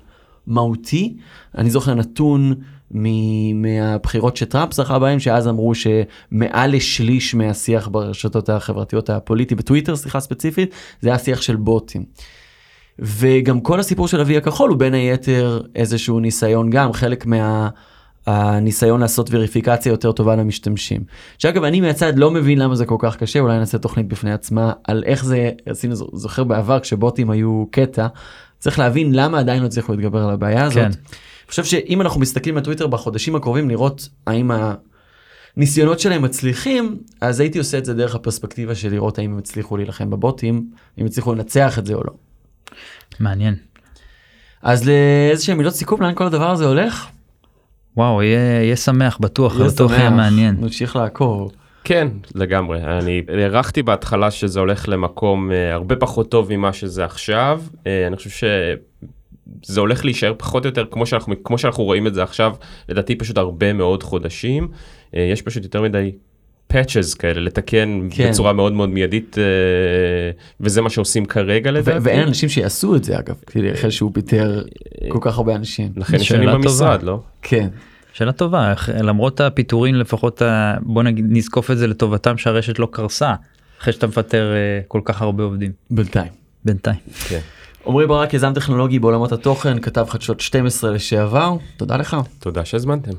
מהותי. 0.46 1.16
אני 1.58 1.70
זוכר 1.70 1.94
נתון 1.94 2.54
מהבחירות 3.54 4.36
שטראמפ 4.36 4.72
זכה 4.72 4.98
בהם, 4.98 5.18
שאז 5.18 5.48
אמרו 5.48 5.72
שמעל 5.74 6.76
לשליש 6.76 7.34
מהשיח 7.34 7.88
ברשתות 7.88 8.48
החברתיות 8.48 9.10
הפוליטי, 9.10 9.54
בטוויטר, 9.54 9.96
סליחה 9.96 10.20
ספציפית, 10.20 10.74
זה 11.00 11.08
היה 11.08 11.18
שיח 11.18 11.42
של 11.42 11.56
בוטים. 11.56 12.04
וגם 12.98 13.60
כל 13.60 13.80
הסיפור 13.80 14.08
של 14.08 14.20
אבי 14.20 14.36
הכחול 14.36 14.70
הוא 14.70 14.78
בין 14.78 14.94
היתר 14.94 15.62
איזשהו 15.74 16.20
ניסיון 16.20 16.70
גם 16.70 16.92
חלק 16.92 17.26
מה... 17.26 17.68
הניסיון 18.26 19.00
לעשות 19.00 19.28
וריפיקציה 19.30 19.90
יותר 19.90 20.12
טובה 20.12 20.36
למשתמשים. 20.36 21.00
שאגב 21.38 21.64
אני 21.64 21.80
מהצד 21.80 22.18
לא 22.18 22.30
מבין 22.30 22.58
למה 22.58 22.74
זה 22.74 22.86
כל 22.86 22.96
כך 22.98 23.16
קשה 23.16 23.40
אולי 23.40 23.58
נעשה 23.58 23.78
תוכנית 23.78 24.08
בפני 24.08 24.32
עצמה 24.32 24.72
על 24.84 25.02
איך 25.06 25.24
זה 25.24 25.50
עשינו 25.66 25.94
זוכר 26.12 26.44
בעבר 26.44 26.80
כשבוטים 26.80 27.30
היו 27.30 27.64
קטע 27.70 28.06
צריך 28.58 28.78
להבין 28.78 29.14
למה 29.14 29.38
עדיין 29.38 29.62
לא 29.62 29.66
הצליחו 29.66 29.92
להתגבר 29.92 30.22
על 30.24 30.30
הבעיה 30.30 30.64
הזאת. 30.64 30.76
כן. 30.76 30.84
אני 30.84 30.94
חושב 31.50 31.64
שאם 31.64 32.00
אנחנו 32.00 32.20
מסתכלים 32.20 32.56
על 32.56 32.62
טוויטר 32.64 32.86
בחודשים 32.86 33.36
הקרובים 33.36 33.68
לראות 33.68 34.08
האם 34.26 34.50
הניסיונות 35.56 36.00
שלהם 36.00 36.22
מצליחים 36.22 36.98
אז 37.20 37.40
הייתי 37.40 37.58
עושה 37.58 37.78
את 37.78 37.84
זה 37.84 37.94
דרך 37.94 38.14
הפרספקטיבה 38.14 38.74
של 38.74 38.90
לראות 38.90 39.18
האם 39.18 39.32
הם 39.32 39.38
הצליחו 39.38 39.76
להילחם 39.76 40.10
בבוטים 40.10 40.70
אם 40.98 41.06
הצליחו 41.06 41.34
לנצח 41.34 41.78
את 41.78 41.86
זה 41.86 41.94
או 41.94 42.00
לא. 42.04 42.12
מעניין. 43.20 43.54
אז 44.62 44.88
לאיזה 44.88 45.44
שהם 45.44 45.58
מילות 45.58 45.74
סיכום 45.74 46.02
לאן 46.02 46.14
כל 46.14 46.26
הדבר 46.26 46.50
הזה 46.50 46.66
הולך? 46.66 47.06
וואו 47.96 48.22
יהיה, 48.22 48.62
יהיה 48.62 48.76
שמח 48.76 49.18
בטוח 49.20 49.56
יהיה 49.56 49.68
בטוח 49.70 49.90
יהיה 49.90 50.08
שמח. 50.08 50.16
מעניין. 50.16 50.56
נמשיך 50.60 50.96
לעקוב. 50.96 51.52
כן 51.84 52.08
לגמרי 52.34 52.82
אני 52.82 53.22
הערכתי 53.28 53.82
בהתחלה 53.82 54.30
שזה 54.30 54.60
הולך 54.60 54.88
למקום 54.88 55.52
אה, 55.52 55.74
הרבה 55.74 55.96
פחות 55.96 56.30
טוב 56.30 56.56
ממה 56.56 56.72
שזה 56.72 57.04
עכשיו 57.04 57.62
אה, 57.86 58.06
אני 58.06 58.16
חושב 58.16 58.30
שזה 59.62 59.80
הולך 59.80 60.04
להישאר 60.04 60.34
פחות 60.38 60.64
או 60.64 60.68
יותר 60.68 60.84
כמו 60.90 61.06
שאנחנו 61.06 61.34
כמו 61.44 61.58
שאנחנו 61.58 61.84
רואים 61.84 62.06
את 62.06 62.14
זה 62.14 62.22
עכשיו 62.22 62.52
לדעתי 62.88 63.14
פשוט 63.14 63.38
הרבה 63.38 63.72
מאוד 63.72 64.02
חודשים 64.02 64.68
אה, 65.16 65.20
יש 65.32 65.42
פשוט 65.42 65.62
יותר 65.62 65.82
מדי. 65.82 66.12
patches 66.72 67.16
כאלה 67.18 67.40
לתקן 67.40 68.08
כן. 68.10 68.28
בצורה 68.30 68.52
מאוד 68.52 68.72
מאוד 68.72 68.88
מיידית 68.88 69.36
אה, 69.38 69.44
וזה 70.60 70.82
מה 70.82 70.90
שעושים 70.90 71.24
כרגע 71.26 71.70
לדעתי. 71.70 71.98
ואין 72.02 72.28
אנשים 72.28 72.48
שיעשו 72.48 72.96
את 72.96 73.04
זה 73.04 73.18
אגב, 73.18 73.34
כאילו 73.46 73.72
אחרי 73.72 73.90
שהוא 73.90 74.10
פיטר 74.14 74.62
כל 75.08 75.18
כך 75.20 75.36
הרבה 75.38 75.54
אנשים. 75.54 75.92
לכן 75.96 76.16
ישנים 76.16 76.42
שאלה 76.42 76.54
במשרד 76.54 77.00
טובה. 77.00 77.12
לא? 77.12 77.20
כן. 77.42 77.68
שאלה 78.12 78.32
טובה 78.32 78.74
למרות 79.02 79.40
הפיטורים 79.40 79.94
לפחות 79.94 80.42
ה- 80.42 80.74
בוא 80.82 81.02
נגיד 81.02 81.24
נזקוף 81.28 81.70
את 81.70 81.78
זה 81.78 81.86
לטובתם 81.86 82.38
שהרשת 82.38 82.78
לא 82.78 82.88
קרסה 82.90 83.34
אחרי 83.80 83.92
שאתה 83.92 84.06
מפטר 84.06 84.52
אה, 84.52 84.80
כל 84.88 85.00
כך 85.04 85.22
הרבה 85.22 85.44
עובדים 85.44 85.72
בינתיים. 85.90 86.32
בינתיים. 86.64 86.98
כן. 87.28 87.40
עמרי 87.86 88.06
ברק 88.06 88.34
יזם 88.34 88.52
טכנולוגי 88.54 88.98
בעולמות 88.98 89.32
התוכן, 89.32 89.80
כתב 89.80 90.06
חדשות 90.08 90.40
12 90.40 90.90
לשעבר, 90.90 91.56
תודה 91.76 91.96
לך. 91.96 92.16
תודה 92.38 92.64
שהזמנתם. 92.64 93.12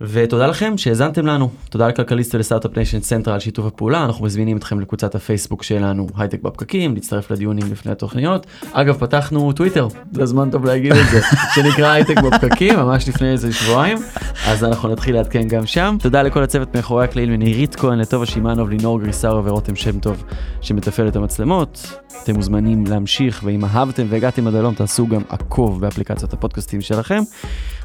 ותודה 0.00 0.46
לכם 0.46 0.78
שהאזנתם 0.78 1.26
לנו. 1.26 1.50
תודה 1.70 1.88
לכלכליסט 1.88 2.34
ול 2.34 2.42
Start-Up 2.42 2.76
Nation 2.76 3.00
Central 3.00 3.32
על 3.32 3.40
שיתוף 3.40 3.66
הפעולה, 3.66 4.04
אנחנו 4.04 4.24
מזמינים 4.24 4.56
אתכם 4.56 4.80
לקבוצת 4.80 5.14
הפייסבוק 5.14 5.62
שלנו, 5.62 6.06
הייטק 6.16 6.42
בפקקים, 6.42 6.94
להצטרף 6.94 7.30
לדיונים 7.30 7.72
לפני 7.72 7.92
התוכניות. 7.92 8.46
אגב, 8.72 8.96
פתחנו 8.98 9.52
טוויטר, 9.52 9.88
זה 10.12 10.26
זמן 10.26 10.50
טוב 10.50 10.64
להגיד 10.64 10.92
את 10.92 11.06
זה, 11.10 11.20
שנקרא 11.54 11.90
הייטק 11.90 12.14
בפקקים, 12.18 12.76
ממש 12.76 13.08
לפני 13.08 13.32
איזה 13.32 13.52
שבועיים, 13.52 13.98
אז 14.46 14.64
אנחנו 14.64 14.88
נתחיל 14.88 15.14
לעדכן 15.14 15.48
גם 15.48 15.66
שם. 15.66 15.96
תודה 16.00 16.22
לכל 16.22 16.42
הצוות 16.42 16.76
מאחורי 16.76 17.04
הקלעים, 17.04 17.30
לנירית 17.30 17.76
כהן, 17.76 17.98
לטובה 17.98 18.26
שמענוב, 18.26 18.70
לינור 18.70 19.00
גריסרו 19.00 19.44
ורותם 19.44 19.76
שם 19.76 20.00
טוב, 20.00 20.24
שמתפעל 20.60 21.08
את 21.08 21.16
המצלמות. 21.16 22.00
אתם 22.22 22.34
מוזמנים 22.34 22.84
להמשיך, 22.86 23.40
ואם 23.44 23.64
אהבתם 23.64 24.06
והגעתם 24.10 24.46
עד 24.46 24.54
הלום, 24.54 24.74
תעשו 24.74 25.06
גם 25.06 25.22
עקוב 25.28 25.80
באפליקציות 25.80 26.32
הפודקאסטים 26.32 26.80
שלכם. 26.80 27.22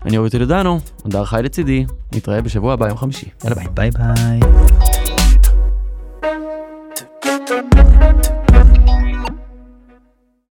אני 0.06 0.18
אורי 0.18 0.30
טולדנו, 0.30 0.80
הדר 1.06 1.26
חי 1.26 1.40
לצידי, 1.44 1.86
נתראה 2.16 2.42
בשבוע 2.42 2.74
הבא, 2.74 2.88
יום 2.88 2.98
חמישי. 2.98 3.26
יאללה 3.44 3.56
ביי. 3.56 3.68
ביי 3.74 3.92
ביי. 3.92 4.40